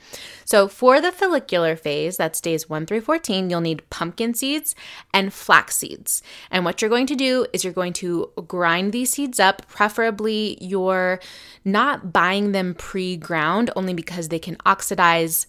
So, 0.44 0.66
for 0.66 1.00
the 1.00 1.12
follicular 1.12 1.76
phase, 1.76 2.16
that's 2.16 2.40
days 2.40 2.68
1 2.68 2.86
through 2.86 3.02
14, 3.02 3.48
you'll 3.48 3.60
need 3.60 3.88
pumpkin 3.88 4.34
seeds 4.34 4.74
and 5.12 5.32
flax 5.32 5.76
seeds. 5.76 6.20
And 6.50 6.64
what 6.64 6.82
you're 6.82 6.94
going 6.96 7.06
to 7.06 7.14
do 7.14 7.46
is 7.52 7.62
you're 7.62 7.72
going 7.82 7.92
to 8.04 8.30
grind 8.48 8.92
these 8.92 9.12
seeds 9.12 9.38
up, 9.38 9.68
preferably 9.68 10.58
you're 10.60 11.20
not 11.64 12.12
buying 12.12 12.50
them 12.50 12.74
pre 12.74 13.16
ground 13.16 13.70
only 13.76 13.94
because 13.94 14.30
they 14.30 14.40
can 14.40 14.56
oxidize 14.66 15.46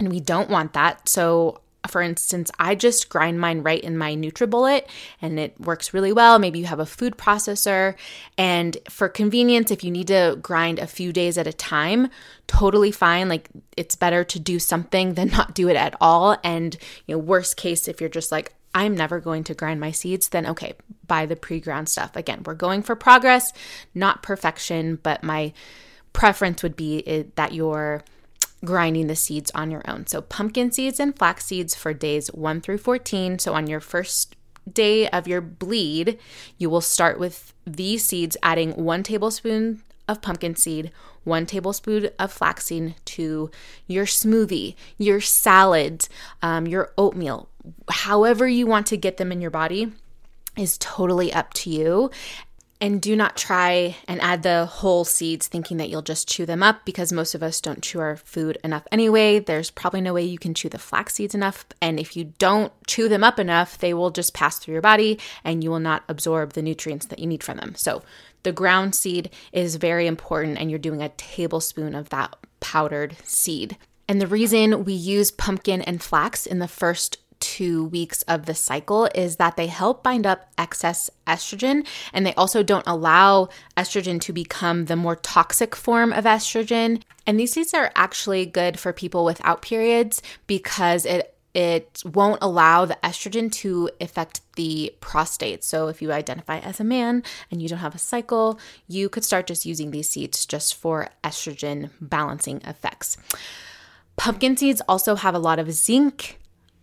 and 0.00 0.08
we 0.10 0.18
don't 0.18 0.50
want 0.50 0.72
that. 0.72 1.08
So, 1.08 1.60
for 1.88 2.02
instance, 2.02 2.50
I 2.58 2.74
just 2.74 3.08
grind 3.08 3.40
mine 3.40 3.62
right 3.62 3.82
in 3.82 3.96
my 3.96 4.14
NutriBullet 4.14 4.86
and 5.20 5.38
it 5.38 5.58
works 5.60 5.94
really 5.94 6.12
well. 6.12 6.38
Maybe 6.38 6.58
you 6.58 6.66
have 6.66 6.80
a 6.80 6.86
food 6.86 7.16
processor. 7.16 7.94
And 8.36 8.76
for 8.88 9.08
convenience, 9.08 9.70
if 9.70 9.82
you 9.82 9.90
need 9.90 10.08
to 10.08 10.38
grind 10.40 10.78
a 10.78 10.86
few 10.86 11.12
days 11.12 11.38
at 11.38 11.46
a 11.46 11.52
time, 11.52 12.08
totally 12.46 12.90
fine. 12.90 13.28
Like 13.28 13.48
it's 13.76 13.96
better 13.96 14.24
to 14.24 14.38
do 14.38 14.58
something 14.58 15.14
than 15.14 15.28
not 15.32 15.54
do 15.54 15.68
it 15.68 15.76
at 15.76 15.96
all. 16.00 16.36
And, 16.44 16.76
you 17.06 17.14
know, 17.14 17.18
worst 17.18 17.56
case, 17.56 17.88
if 17.88 18.00
you're 18.00 18.10
just 18.10 18.32
like, 18.32 18.54
I'm 18.74 18.94
never 18.94 19.18
going 19.18 19.44
to 19.44 19.54
grind 19.54 19.80
my 19.80 19.90
seeds, 19.90 20.28
then 20.28 20.46
okay, 20.46 20.74
buy 21.06 21.26
the 21.26 21.36
pre 21.36 21.58
ground 21.58 21.88
stuff. 21.88 22.14
Again, 22.14 22.42
we're 22.44 22.54
going 22.54 22.82
for 22.82 22.94
progress, 22.94 23.52
not 23.94 24.22
perfection, 24.22 24.98
but 25.02 25.24
my 25.24 25.52
preference 26.12 26.62
would 26.62 26.76
be 26.76 27.26
that 27.36 27.52
you're 27.52 28.04
grinding 28.64 29.06
the 29.06 29.16
seeds 29.16 29.50
on 29.54 29.70
your 29.70 29.82
own. 29.88 30.06
So, 30.06 30.20
pumpkin 30.20 30.72
seeds 30.72 31.00
and 31.00 31.16
flax 31.16 31.46
seeds 31.46 31.74
for 31.74 31.92
days 31.92 32.28
1 32.28 32.60
through 32.60 32.78
14. 32.78 33.38
So, 33.38 33.54
on 33.54 33.66
your 33.66 33.80
first 33.80 34.36
day 34.70 35.08
of 35.08 35.26
your 35.26 35.40
bleed, 35.40 36.18
you 36.58 36.68
will 36.70 36.80
start 36.80 37.18
with 37.18 37.54
these 37.66 38.04
seeds, 38.04 38.36
adding 38.42 38.72
one 38.72 39.02
tablespoon 39.02 39.82
of 40.06 40.22
pumpkin 40.22 40.56
seed, 40.56 40.90
one 41.24 41.46
tablespoon 41.46 42.10
of 42.18 42.32
flaxseed 42.32 42.94
to 43.04 43.50
your 43.86 44.06
smoothie, 44.06 44.74
your 44.96 45.20
salad, 45.20 46.08
um, 46.42 46.66
your 46.66 46.92
oatmeal, 46.96 47.48
however 47.90 48.48
you 48.48 48.66
want 48.66 48.86
to 48.86 48.96
get 48.96 49.18
them 49.18 49.30
in 49.30 49.40
your 49.40 49.50
body 49.50 49.92
is 50.56 50.76
totally 50.78 51.32
up 51.32 51.54
to 51.54 51.70
you. 51.70 52.10
And 52.80 53.02
do 53.02 53.16
not 53.16 53.36
try 53.36 53.96
and 54.06 54.20
add 54.20 54.44
the 54.44 54.66
whole 54.66 55.04
seeds 55.04 55.48
thinking 55.48 55.78
that 55.78 55.88
you'll 55.90 56.00
just 56.00 56.28
chew 56.28 56.46
them 56.46 56.62
up 56.62 56.84
because 56.84 57.10
most 57.10 57.34
of 57.34 57.42
us 57.42 57.60
don't 57.60 57.82
chew 57.82 57.98
our 57.98 58.16
food 58.16 58.56
enough 58.62 58.86
anyway. 58.92 59.40
There's 59.40 59.70
probably 59.70 60.00
no 60.00 60.14
way 60.14 60.22
you 60.22 60.38
can 60.38 60.54
chew 60.54 60.68
the 60.68 60.78
flax 60.78 61.14
seeds 61.14 61.34
enough. 61.34 61.66
And 61.82 61.98
if 61.98 62.16
you 62.16 62.34
don't 62.38 62.72
chew 62.86 63.08
them 63.08 63.24
up 63.24 63.40
enough, 63.40 63.78
they 63.78 63.92
will 63.92 64.10
just 64.10 64.32
pass 64.32 64.60
through 64.60 64.74
your 64.74 64.80
body 64.80 65.18
and 65.42 65.64
you 65.64 65.70
will 65.70 65.80
not 65.80 66.04
absorb 66.08 66.52
the 66.52 66.62
nutrients 66.62 67.06
that 67.06 67.18
you 67.18 67.26
need 67.26 67.42
from 67.42 67.56
them. 67.56 67.74
So 67.74 68.02
the 68.44 68.52
ground 68.52 68.94
seed 68.94 69.30
is 69.52 69.76
very 69.76 70.06
important, 70.06 70.58
and 70.58 70.70
you're 70.70 70.78
doing 70.78 71.02
a 71.02 71.08
tablespoon 71.10 71.94
of 71.94 72.10
that 72.10 72.36
powdered 72.60 73.16
seed. 73.24 73.76
And 74.08 74.20
the 74.20 74.26
reason 74.26 74.84
we 74.84 74.94
use 74.94 75.30
pumpkin 75.30 75.82
and 75.82 76.02
flax 76.02 76.46
in 76.46 76.60
the 76.60 76.68
first 76.68 77.18
two 77.40 77.84
weeks 77.86 78.22
of 78.22 78.46
the 78.46 78.54
cycle 78.54 79.08
is 79.14 79.36
that 79.36 79.56
they 79.56 79.66
help 79.66 80.02
bind 80.02 80.26
up 80.26 80.50
excess 80.56 81.10
estrogen 81.26 81.86
and 82.12 82.26
they 82.26 82.34
also 82.34 82.62
don't 82.62 82.86
allow 82.86 83.48
estrogen 83.76 84.20
to 84.20 84.32
become 84.32 84.86
the 84.86 84.96
more 84.96 85.16
toxic 85.16 85.74
form 85.74 86.12
of 86.12 86.24
estrogen. 86.24 87.02
And 87.26 87.38
these 87.38 87.52
seeds 87.52 87.74
are 87.74 87.92
actually 87.94 88.46
good 88.46 88.78
for 88.78 88.92
people 88.92 89.24
without 89.24 89.62
periods 89.62 90.22
because 90.46 91.04
it 91.04 91.34
it 91.54 92.02
won't 92.04 92.38
allow 92.42 92.84
the 92.84 92.98
estrogen 93.02 93.50
to 93.50 93.90
affect 94.00 94.42
the 94.54 94.94
prostate. 95.00 95.64
So, 95.64 95.88
if 95.88 96.00
you 96.02 96.12
identify 96.12 96.58
as 96.58 96.78
a 96.78 96.84
man 96.84 97.22
and 97.50 97.62
you 97.62 97.68
don't 97.68 97.78
have 97.78 97.94
a 97.94 97.98
cycle, 97.98 98.60
you 98.86 99.08
could 99.08 99.24
start 99.24 99.46
just 99.46 99.66
using 99.66 99.90
these 99.90 100.08
seeds 100.08 100.44
just 100.46 100.74
for 100.74 101.08
estrogen 101.24 101.90
balancing 102.00 102.60
effects. 102.64 103.16
Pumpkin 104.16 104.56
seeds 104.56 104.82
also 104.88 105.14
have 105.14 105.34
a 105.34 105.38
lot 105.38 105.58
of 105.58 105.72
zinc, 105.72 106.38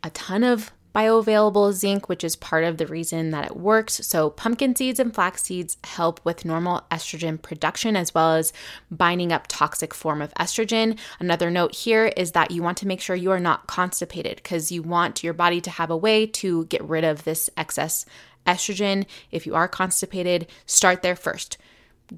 a 0.06 0.12
ton 0.12 0.44
of 0.44 0.72
bioavailable 0.94 1.74
zinc, 1.74 2.08
which 2.08 2.24
is 2.24 2.38
part 2.38 2.64
of 2.64 2.78
the 2.78 2.86
reason 2.88 3.32
that 3.32 3.46
it 3.46 3.58
works. 3.58 3.96
So, 4.06 4.30
pumpkin 4.30 4.76
seeds 4.76 5.00
and 5.00 5.14
flax 5.14 5.44
seeds 5.44 5.78
help 5.84 6.22
with 6.24 6.46
normal 6.46 6.84
estrogen 6.90 7.42
production 7.42 7.98
as 7.98 8.14
well 8.14 8.36
as 8.36 8.54
binding 8.90 9.34
up 9.34 9.48
toxic 9.48 9.94
form 9.94 10.22
of 10.22 10.34
estrogen. 10.36 10.98
Another 11.20 11.50
note 11.50 11.76
here 11.76 12.06
is 12.16 12.32
that 12.32 12.52
you 12.52 12.64
want 12.64 12.78
to 12.78 12.88
make 12.88 13.02
sure 13.02 13.16
you 13.16 13.32
are 13.32 13.40
not 13.40 13.68
constipated 13.68 14.38
because 14.38 14.72
you 14.72 14.84
want 14.84 15.24
your 15.24 15.34
body 15.34 15.60
to 15.60 15.72
have 15.72 15.90
a 15.90 15.98
way 15.98 16.28
to 16.28 16.66
get 16.66 16.84
rid 16.84 17.04
of 17.04 17.24
this 17.24 17.50
excess 17.58 18.06
estrogen. 18.46 19.06
If 19.32 19.46
you 19.46 19.56
are 19.56 19.68
constipated, 19.68 20.48
start 20.66 21.02
there 21.02 21.16
first 21.16 21.58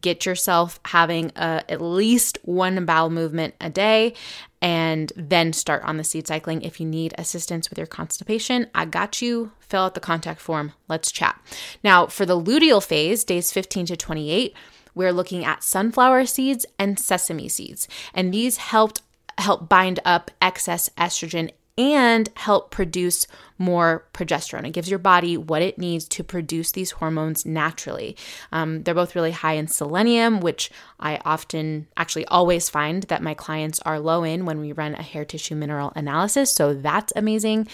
get 0.02 0.26
yourself 0.26 0.80
having 0.86 1.32
a, 1.36 1.64
at 1.70 1.82
least 1.82 2.38
one 2.44 2.86
bowel 2.86 3.10
movement 3.10 3.56
a 3.62 3.70
day 3.70 4.14
and 4.62 5.14
then 5.16 5.54
start 5.54 5.84
on 5.84 5.98
the 5.98 6.04
seed 6.04 6.28
cycling. 6.28 6.62
If 6.62 6.80
you 6.80 6.86
need 6.86 7.14
assistance 7.18 7.70
with 7.70 7.78
your 7.78 7.88
constipation, 7.88 8.68
I 8.74 8.86
got 8.86 9.22
you. 9.22 9.52
Fill 9.60 9.84
out 9.84 9.94
the 9.94 10.00
contact 10.00 10.42
form. 10.42 10.74
Let's 10.88 11.12
chat. 11.12 11.40
Now, 11.84 12.08
for 12.08 12.26
the 12.26 12.40
luteal 12.40 12.84
phase, 12.84 13.24
days 13.24 13.52
15 13.52 13.88
to 13.88 13.98
28, 13.98 14.56
we're 14.96 15.14
looking 15.14 15.46
at 15.46 15.64
sunflower 15.64 16.26
seeds 16.26 16.66
and 16.80 17.00
sesame 17.00 17.50
seeds. 17.50 17.88
And 18.14 18.34
these 18.34 18.58
helped 18.58 19.02
help 19.38 19.70
bind 19.70 20.00
up 20.04 20.32
excess 20.42 20.90
estrogen 20.98 21.52
and 21.78 22.30
help 22.36 22.72
produce 22.72 23.28
more 23.60 24.06
progesterone. 24.14 24.66
It 24.66 24.74
gives 24.74 24.90
your 24.90 25.00
body 25.00 25.38
what 25.38 25.62
it 25.62 25.78
needs 25.78 26.08
to 26.10 26.24
produce 26.24 26.72
these 26.72 26.92
hormones 26.92 27.46
naturally. 27.46 28.16
Um, 28.52 28.84
they're 28.84 28.96
both 28.96 29.16
really 29.16 29.32
high 29.32 29.54
in 29.54 29.68
selenium, 29.68 30.40
which 30.40 30.72
I 31.00 31.20
often, 31.24 31.88
actually 31.96 32.26
always 32.26 32.70
find 32.70 33.04
that 33.04 33.22
my 33.22 33.34
clients 33.34 33.80
are 33.82 34.00
low 34.00 34.24
in 34.24 34.46
when 34.46 34.60
we 34.60 34.72
run 34.72 34.96
a 34.96 35.04
hair 35.04 35.26
tissue 35.26 35.56
mineral 35.56 35.94
analysis. 35.96 36.52
So 36.52 36.74
that's 36.74 37.14
amazing. 37.16 37.68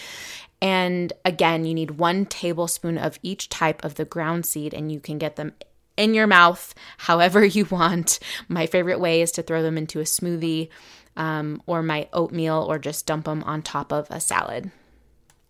And 0.60 1.12
again, 1.24 1.64
you 1.64 1.74
need 1.74 1.92
one 1.92 2.26
tablespoon 2.26 2.98
of 2.98 3.18
each 3.22 3.48
type 3.48 3.84
of 3.84 3.96
the 3.96 4.04
ground 4.04 4.46
seed, 4.46 4.72
and 4.72 4.90
you 4.90 5.00
can 5.00 5.18
get 5.18 5.36
them 5.36 5.52
in 5.96 6.14
your 6.14 6.26
mouth 6.26 6.74
however 6.98 7.44
you 7.44 7.66
want. 7.66 8.18
My 8.48 8.66
favorite 8.66 9.00
way 9.00 9.22
is 9.22 9.32
to 9.32 9.42
throw 9.42 9.62
them 9.62 9.78
into 9.78 10.00
a 10.00 10.04
smoothie 10.04 10.68
um, 11.16 11.62
or 11.66 11.82
my 11.82 12.08
oatmeal 12.12 12.66
or 12.68 12.78
just 12.78 13.06
dump 13.06 13.26
them 13.26 13.42
on 13.44 13.62
top 13.62 13.92
of 13.92 14.10
a 14.10 14.20
salad. 14.20 14.70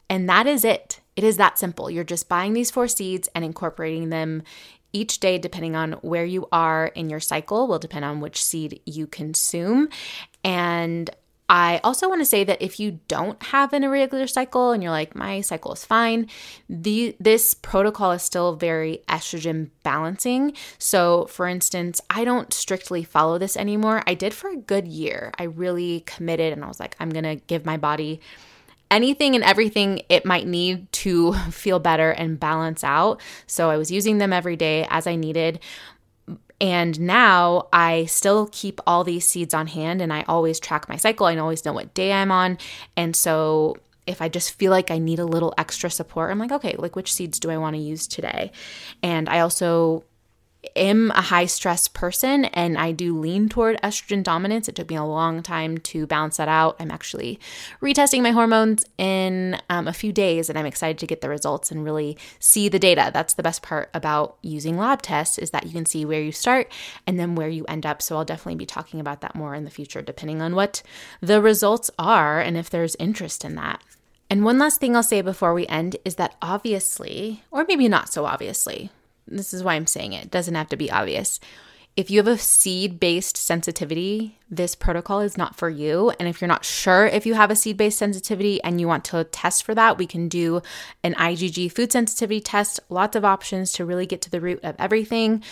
And 0.09 0.29
that 0.29 0.47
is 0.47 0.65
it. 0.65 1.01
It 1.17 1.25
is 1.25 1.37
that 1.39 1.59
simple. 1.59 1.91
You're 1.91 2.05
just 2.05 2.29
buying 2.29 2.53
these 2.53 2.71
four 2.71 2.89
seeds 2.89 3.29
and 3.35 3.45
incorporating 3.45 4.11
them 4.11 4.43
each 4.93 5.19
day, 5.19 5.39
depending 5.39 5.75
on 5.75 5.93
where 5.95 6.25
you 6.25 6.47
are 6.53 6.87
in 6.87 7.11
your 7.11 7.21
cycle, 7.21 7.67
will 7.67 7.79
depend 7.81 8.05
on 8.05 8.21
which 8.21 8.43
seed 8.43 8.81
you 8.87 9.07
consume. 9.07 9.89
And 10.45 11.11
I 11.49 11.79
also 11.85 12.09
want 12.09 12.23
to 12.23 12.27
say 12.27 12.43
that 12.45 12.63
if 12.63 12.81
you 12.81 13.01
don't 13.07 13.43
have 13.45 13.75
an 13.75 13.85
irregular 13.85 14.27
cycle 14.27 14.71
and 14.71 14.83
you're 14.83 14.91
like, 14.91 15.15
my 15.15 15.43
cycle 15.43 15.75
is 15.75 15.85
fine, 15.85 16.29
the 16.71 17.15
this 17.21 17.53
protocol 17.53 18.13
is 18.13 18.23
still 18.23 18.57
very 18.57 19.03
estrogen 19.09 19.69
balancing. 19.83 20.55
So, 20.79 21.27
for 21.27 21.47
instance, 21.47 22.01
I 22.09 22.25
don't 22.25 22.53
strictly 22.53 23.05
follow 23.05 23.37
this 23.37 23.59
anymore. 23.59 24.03
I 24.07 24.15
did 24.15 24.33
for 24.33 24.49
a 24.49 24.57
good 24.57 24.89
year. 24.89 25.33
I 25.39 25.45
really 25.45 26.01
committed 26.07 26.55
and 26.55 26.65
I 26.65 26.69
was 26.69 26.81
like, 26.81 26.97
I'm 26.99 27.11
going 27.11 27.25
to 27.25 27.37
give 27.37 27.67
my 27.67 27.77
body 27.77 28.21
anything 28.91 29.35
and 29.35 29.43
everything 29.43 30.01
it 30.09 30.25
might 30.25 30.47
need 30.47 30.91
to 30.93 31.33
feel 31.51 31.79
better 31.79 32.11
and 32.11 32.41
balance 32.41 32.83
out. 32.85 33.21
So 33.47 33.69
I 33.69 33.77
was 33.77 33.91
using 33.91 34.19
them 34.19 34.33
every 34.33 34.57
day 34.57 34.87
as 34.89 35.07
I 35.07 35.17
needed. 35.17 35.61
And 36.65 36.99
now 36.99 37.69
I 37.75 38.07
still 38.07 38.49
keep 38.51 38.81
all 38.87 39.05
these 39.05 39.27
seeds 39.27 39.53
on 39.53 39.67
hand 39.67 40.01
and 40.01 40.11
I 40.11 40.23
always 40.23 40.59
track 40.59 40.89
my 40.89 40.97
cycle. 40.97 41.27
I 41.27 41.37
always 41.37 41.63
know 41.63 41.75
what 41.75 41.93
day 41.93 42.11
I'm 42.11 42.31
on. 42.31 42.57
And 42.97 43.15
so 43.15 43.77
if 44.07 44.23
I 44.23 44.31
just 44.31 44.55
feel 44.55 44.71
like 44.71 44.91
I 44.91 44.97
need 44.97 45.19
a 45.19 45.27
little 45.27 45.53
extra 45.59 45.91
support, 45.91 46.31
I'm 46.31 46.39
like, 46.39 46.53
okay, 46.53 46.75
like 46.79 46.97
which 46.97 47.13
seeds 47.13 47.39
do 47.39 47.51
I 47.51 47.59
want 47.59 47.77
to 47.77 47.83
use 47.83 48.07
today? 48.07 48.51
And 49.03 49.29
I 49.29 49.41
also 49.41 50.05
am 50.77 51.11
a 51.13 51.21
high 51.21 51.47
stress 51.47 51.89
person 51.89 52.47
and 52.47 52.77
I 52.79 52.93
do 52.93 53.19
lean 53.19 53.49
toward 53.49 53.81
estrogen 53.83 54.23
dominance. 54.23 54.69
It 54.69 54.75
took 54.75 54.91
me 54.91 54.97
a 54.97 55.05
long 55.05 55.43
time 55.43 55.79
to 55.79 56.07
balance 56.07 56.37
that 56.37 56.49
out. 56.49 56.77
I'm 56.79 56.91
actually 56.91 57.39
retesting 57.81 58.23
my 58.23 58.31
hormones 58.31 58.85
in 58.99 59.61
um, 59.71 59.89
a 59.89 59.93
few 59.93 60.13
days 60.13 60.49
and 60.49 60.59
I'm 60.59 60.67
excited 60.67 60.99
to 60.99 61.07
get 61.07 61.21
the 61.21 61.29
results 61.29 61.71
and 61.71 61.85
really 61.85 62.17
see 62.39 62.69
the 62.69 62.79
data. 62.79 63.11
That's 63.13 63.35
the 63.35 63.43
best 63.43 63.63
part 63.63 63.91
about 63.95 64.37
using 64.43 64.77
lab 64.77 65.03
tests 65.03 65.39
is 65.39 65.51
that 65.51 65.67
you 65.67 65.73
can 65.73 65.87
see 65.87 66.05
where 66.05 66.23
you 66.23 66.33
start 66.33 66.71
and 67.07 67.19
then 67.19 67.35
where 67.35 67.49
you 67.49 67.65
end 67.67 67.87
up. 67.87 68.03
So 68.03 68.17
I'll 68.17 68.25
definitely 68.25 68.57
be 68.57 68.67
talking 68.67 69.01
about 69.01 69.21
that 69.21 69.35
more 69.35 69.55
in 69.55 69.65
the 69.65 69.71
future 69.71 70.03
depending 70.03 70.43
on 70.43 70.55
what 70.55 70.83
the 71.21 71.41
results 71.41 71.91
are 71.99 72.41
and 72.41 72.57
if 72.57 72.71
there's 72.71 72.97
interest 72.97 73.45
in 73.45 73.55
that. 73.57 73.83
And 74.31 74.45
one 74.45 74.59
last 74.59 74.81
thing 74.81 74.97
I'll 74.97 75.03
say 75.03 75.21
before 75.21 75.55
we 75.55 75.67
end 75.67 75.97
is 76.05 76.17
that 76.17 76.35
obviously, 76.43 77.45
or 77.51 77.65
maybe 77.69 77.89
not 77.89 78.13
so 78.13 78.25
obviously, 78.25 78.91
this 79.27 79.55
is 79.55 79.63
why 79.63 79.75
I'm 79.75 79.87
saying 79.87 80.13
it. 80.13 80.25
It 80.25 80.31
doesn't 80.31 80.55
have 80.55 80.69
to 80.69 80.77
be 80.77 80.91
obvious. 80.91 81.41
If 81.97 82.11
you 82.11 82.19
have 82.19 82.27
a 82.27 82.37
seed 82.37 82.99
based 82.99 83.37
sensitivity, 83.37 84.37
this 84.51 84.75
protocol 84.75 85.21
is 85.21 85.39
not 85.39 85.55
for 85.55 85.71
you. 85.71 86.11
And 86.19 86.29
if 86.29 86.41
you're 86.41 86.49
not 86.49 86.65
sure 86.65 87.07
if 87.07 87.25
you 87.25 87.35
have 87.35 87.53
a 87.53 87.57
seed 87.57 87.77
based 87.77 87.99
sensitivity 87.99 88.61
and 88.65 88.81
you 88.81 88.89
want 88.89 89.05
to 89.07 89.23
test 89.23 89.63
for 89.63 89.77
that, 89.77 89.97
we 89.97 90.07
can 90.07 90.29
do 90.29 90.61
an 91.05 91.15
IgG 91.15 91.71
food 91.71 91.93
sensitivity 91.93 92.41
test. 92.41 92.81
Lots 92.89 93.15
of 93.15 93.25
options 93.25 93.71
to 93.73 93.85
really 93.85 94.07
get 94.07 94.21
to 94.23 94.31
the 94.31 94.41
root 94.41 94.59
of 94.65 94.75
everything. 94.77 95.45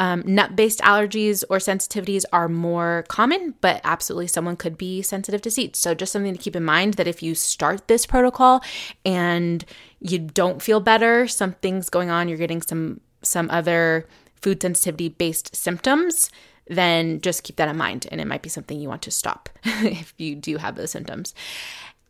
Um, 0.00 0.24
nut 0.26 0.56
based 0.56 0.80
allergies 0.80 1.44
or 1.48 1.58
sensitivities 1.58 2.24
are 2.32 2.48
more 2.48 3.04
common, 3.06 3.54
but 3.60 3.80
absolutely 3.84 4.26
someone 4.26 4.56
could 4.56 4.76
be 4.76 5.02
sensitive 5.02 5.42
to 5.42 5.50
seeds. 5.52 5.78
So, 5.78 5.94
just 5.94 6.12
something 6.12 6.32
to 6.32 6.42
keep 6.42 6.56
in 6.56 6.64
mind 6.64 6.94
that 6.94 7.06
if 7.06 7.22
you 7.22 7.36
start 7.36 7.86
this 7.86 8.04
protocol 8.04 8.64
and 9.04 9.64
you 10.00 10.18
don't 10.18 10.60
feel 10.60 10.80
better, 10.80 11.28
something's 11.28 11.88
going 11.88 12.10
on, 12.10 12.28
you're 12.28 12.38
getting 12.38 12.62
some 12.62 13.00
some 13.24 13.50
other 13.50 14.06
food 14.40 14.62
sensitivity 14.62 15.08
based 15.08 15.54
symptoms, 15.56 16.30
then 16.68 17.20
just 17.20 17.42
keep 17.42 17.56
that 17.56 17.68
in 17.68 17.76
mind. 17.76 18.06
And 18.10 18.20
it 18.20 18.26
might 18.26 18.42
be 18.42 18.48
something 18.48 18.78
you 18.78 18.88
want 18.88 19.02
to 19.02 19.10
stop 19.10 19.48
if 19.64 20.14
you 20.18 20.34
do 20.34 20.56
have 20.58 20.76
those 20.76 20.90
symptoms. 20.90 21.34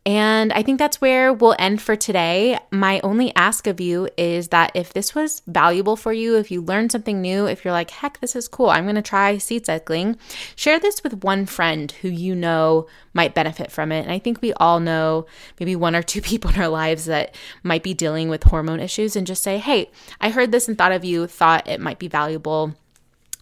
And 0.06 0.52
I 0.52 0.62
think 0.62 0.78
that's 0.78 1.00
where 1.00 1.32
we'll 1.32 1.56
end 1.58 1.80
for 1.80 1.96
today. 1.96 2.58
My 2.70 3.00
only 3.00 3.34
ask 3.36 3.66
of 3.66 3.80
you 3.80 4.08
is 4.18 4.48
that 4.48 4.70
if 4.74 4.92
this 4.92 5.14
was 5.14 5.40
valuable 5.46 5.96
for 5.96 6.12
you, 6.12 6.36
if 6.36 6.50
you 6.50 6.60
learned 6.60 6.92
something 6.92 7.22
new, 7.22 7.46
if 7.46 7.64
you're 7.64 7.72
like, 7.72 7.90
heck, 7.90 8.20
this 8.20 8.36
is 8.36 8.46
cool, 8.46 8.68
I'm 8.68 8.84
going 8.84 8.96
to 8.96 9.02
try 9.02 9.38
seed 9.38 9.64
cycling, 9.64 10.18
share 10.56 10.78
this 10.78 11.02
with 11.02 11.24
one 11.24 11.46
friend 11.46 11.90
who 12.02 12.08
you 12.08 12.34
know 12.34 12.86
might 13.14 13.34
benefit 13.34 13.70
from 13.70 13.92
it. 13.92 14.00
And 14.00 14.12
I 14.12 14.18
think 14.18 14.42
we 14.42 14.52
all 14.54 14.78
know 14.78 15.24
maybe 15.58 15.74
one 15.74 15.96
or 15.96 16.02
two 16.02 16.20
people 16.22 16.50
in 16.50 16.60
our 16.60 16.68
lives 16.68 17.06
that 17.06 17.34
might 17.62 17.82
be 17.82 17.94
dealing 17.94 18.28
with 18.28 18.44
hormone 18.44 18.80
issues 18.80 19.16
and 19.16 19.26
just 19.26 19.42
say, 19.42 19.56
hey, 19.56 19.90
I 20.20 20.28
heard 20.28 20.52
this 20.52 20.68
and 20.68 20.76
thought 20.76 20.92
of 20.92 21.04
you, 21.04 21.26
thought 21.26 21.66
it 21.66 21.80
might 21.80 21.98
be 21.98 22.08
valuable 22.08 22.74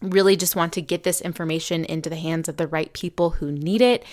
really 0.02 0.36
just 0.36 0.56
want 0.56 0.72
to 0.72 0.82
get 0.82 1.04
this 1.04 1.20
information 1.20 1.84
into 1.84 2.10
the 2.10 2.16
hands 2.16 2.48
of 2.48 2.56
the 2.56 2.66
right 2.66 2.92
people 2.92 3.30
who 3.30 3.52
need 3.52 3.80
it. 3.80 4.04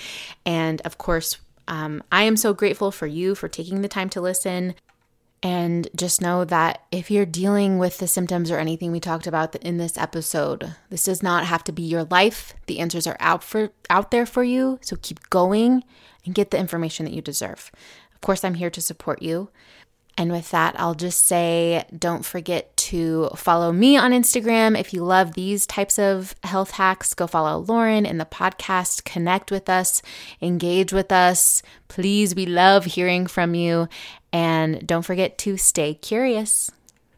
And 0.45 0.81
of 0.81 0.99
course, 0.99 1.37
um, 1.69 2.03
I 2.11 2.23
am 2.23 2.35
so 2.35 2.53
grateful 2.53 2.91
for 2.91 3.07
you 3.07 3.35
for 3.35 3.47
taking 3.47 3.81
the 3.81 3.87
time 3.87 4.09
to 4.09 4.21
listen. 4.21 4.75
And 5.41 5.87
just 5.95 6.19
know 6.19 6.43
that 6.43 6.83
if 6.91 7.09
you're 7.09 7.25
dealing 7.25 7.77
with 7.77 7.99
the 7.99 8.09
symptoms 8.09 8.51
or 8.51 8.57
anything 8.57 8.91
we 8.91 8.99
talked 8.99 9.25
about 9.25 9.55
in 9.55 9.77
this 9.77 9.97
episode, 9.97 10.75
this 10.89 11.05
does 11.05 11.23
not 11.23 11.45
have 11.45 11.63
to 11.65 11.71
be 11.71 11.83
your 11.83 12.03
life. 12.03 12.55
The 12.65 12.79
answers 12.79 13.07
are 13.07 13.15
out 13.21 13.41
for 13.41 13.69
out 13.89 14.11
there 14.11 14.25
for 14.25 14.43
you. 14.43 14.79
So 14.81 14.97
keep 15.01 15.29
going 15.29 15.85
and 16.25 16.35
get 16.35 16.51
the 16.51 16.57
information 16.57 17.05
that 17.05 17.13
you 17.13 17.21
deserve. 17.21 17.71
Of 18.13 18.19
course, 18.19 18.43
I'm 18.43 18.55
here 18.55 18.69
to 18.71 18.81
support 18.81 19.21
you. 19.21 19.49
And 20.17 20.29
with 20.29 20.51
that, 20.51 20.77
I'll 20.77 20.95
just 20.95 21.25
say 21.25 21.85
don't 21.97 22.25
forget 22.25 22.75
to 22.89 23.29
follow 23.35 23.71
me 23.71 23.97
on 23.97 24.11
Instagram. 24.11 24.79
If 24.79 24.93
you 24.93 25.03
love 25.03 25.33
these 25.33 25.67
types 25.67 25.99
of 25.99 26.33
health 26.43 26.71
hacks, 26.71 27.13
go 27.13 27.27
follow 27.27 27.59
Lauren 27.59 28.05
in 28.05 28.17
the 28.17 28.25
podcast, 28.25 29.03
connect 29.03 29.51
with 29.51 29.69
us, 29.69 30.01
engage 30.41 30.91
with 30.91 31.11
us. 31.11 31.61
Please, 31.87 32.33
we 32.33 32.47
love 32.47 32.85
hearing 32.85 33.27
from 33.27 33.53
you. 33.53 33.87
And 34.33 34.85
don't 34.87 35.03
forget 35.03 35.37
to 35.39 35.55
stay 35.57 35.93
curious. 35.93 36.71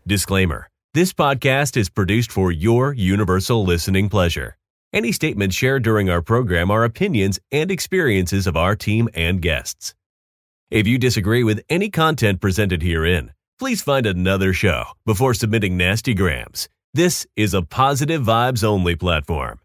Disclaimer 0.06 0.68
This 0.94 1.14
podcast 1.14 1.78
is 1.78 1.90
produced 1.90 2.32
for 2.34 2.52
your 2.52 2.94
universal 2.94 3.64
listening 3.64 4.10
pleasure. 4.10 4.58
Any 4.92 5.14
statements 5.14 5.56
shared 5.56 5.84
during 5.84 6.10
our 6.10 6.22
program 6.22 6.70
are 6.70 6.84
opinions 6.84 7.40
and 7.50 7.72
experiences 7.72 8.46
of 8.46 8.58
our 8.58 8.76
team 8.76 9.08
and 9.14 9.42
guests. 9.42 9.94
If 10.70 10.86
you 10.86 10.98
disagree 10.98 11.46
with 11.46 11.64
any 11.70 11.90
content 11.90 12.42
presented 12.42 12.84
herein, 12.84 13.32
please 13.62 13.84
find 13.84 14.08
another 14.08 14.54
show 14.54 14.86
before 15.06 15.36
submitting 15.36 15.78
nasty 15.78 16.16
grams. 16.16 16.68
This 16.96 17.28
is 17.36 17.54
a 17.54 17.62
positive 17.62 18.24
vibes 18.24 18.64
only 18.64 18.96
platform. 18.96 19.60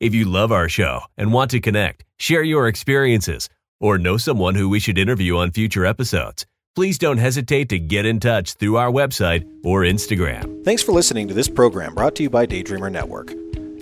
If 0.00 0.12
you 0.16 0.24
love 0.24 0.50
our 0.50 0.68
show 0.68 1.02
and 1.16 1.32
want 1.32 1.52
to 1.52 1.60
connect, 1.60 2.02
share 2.18 2.42
your 2.42 2.66
experiences, 2.66 3.48
or 3.78 3.98
know 3.98 4.16
someone 4.16 4.56
who 4.56 4.68
we 4.68 4.80
should 4.80 4.98
interview 4.98 5.36
on 5.36 5.52
future 5.52 5.86
episodes, 5.86 6.44
please 6.74 6.98
don't 6.98 7.18
hesitate 7.18 7.68
to 7.68 7.78
get 7.78 8.04
in 8.04 8.18
touch 8.18 8.54
through 8.54 8.78
our 8.78 8.90
website 8.90 9.48
or 9.62 9.82
Instagram. 9.82 10.64
Thanks 10.64 10.82
for 10.82 10.90
listening 10.90 11.28
to 11.28 11.34
this 11.34 11.48
program 11.48 11.94
brought 11.94 12.16
to 12.16 12.24
you 12.24 12.30
by 12.30 12.46
Daydreamer 12.46 12.90
Network. 12.90 13.32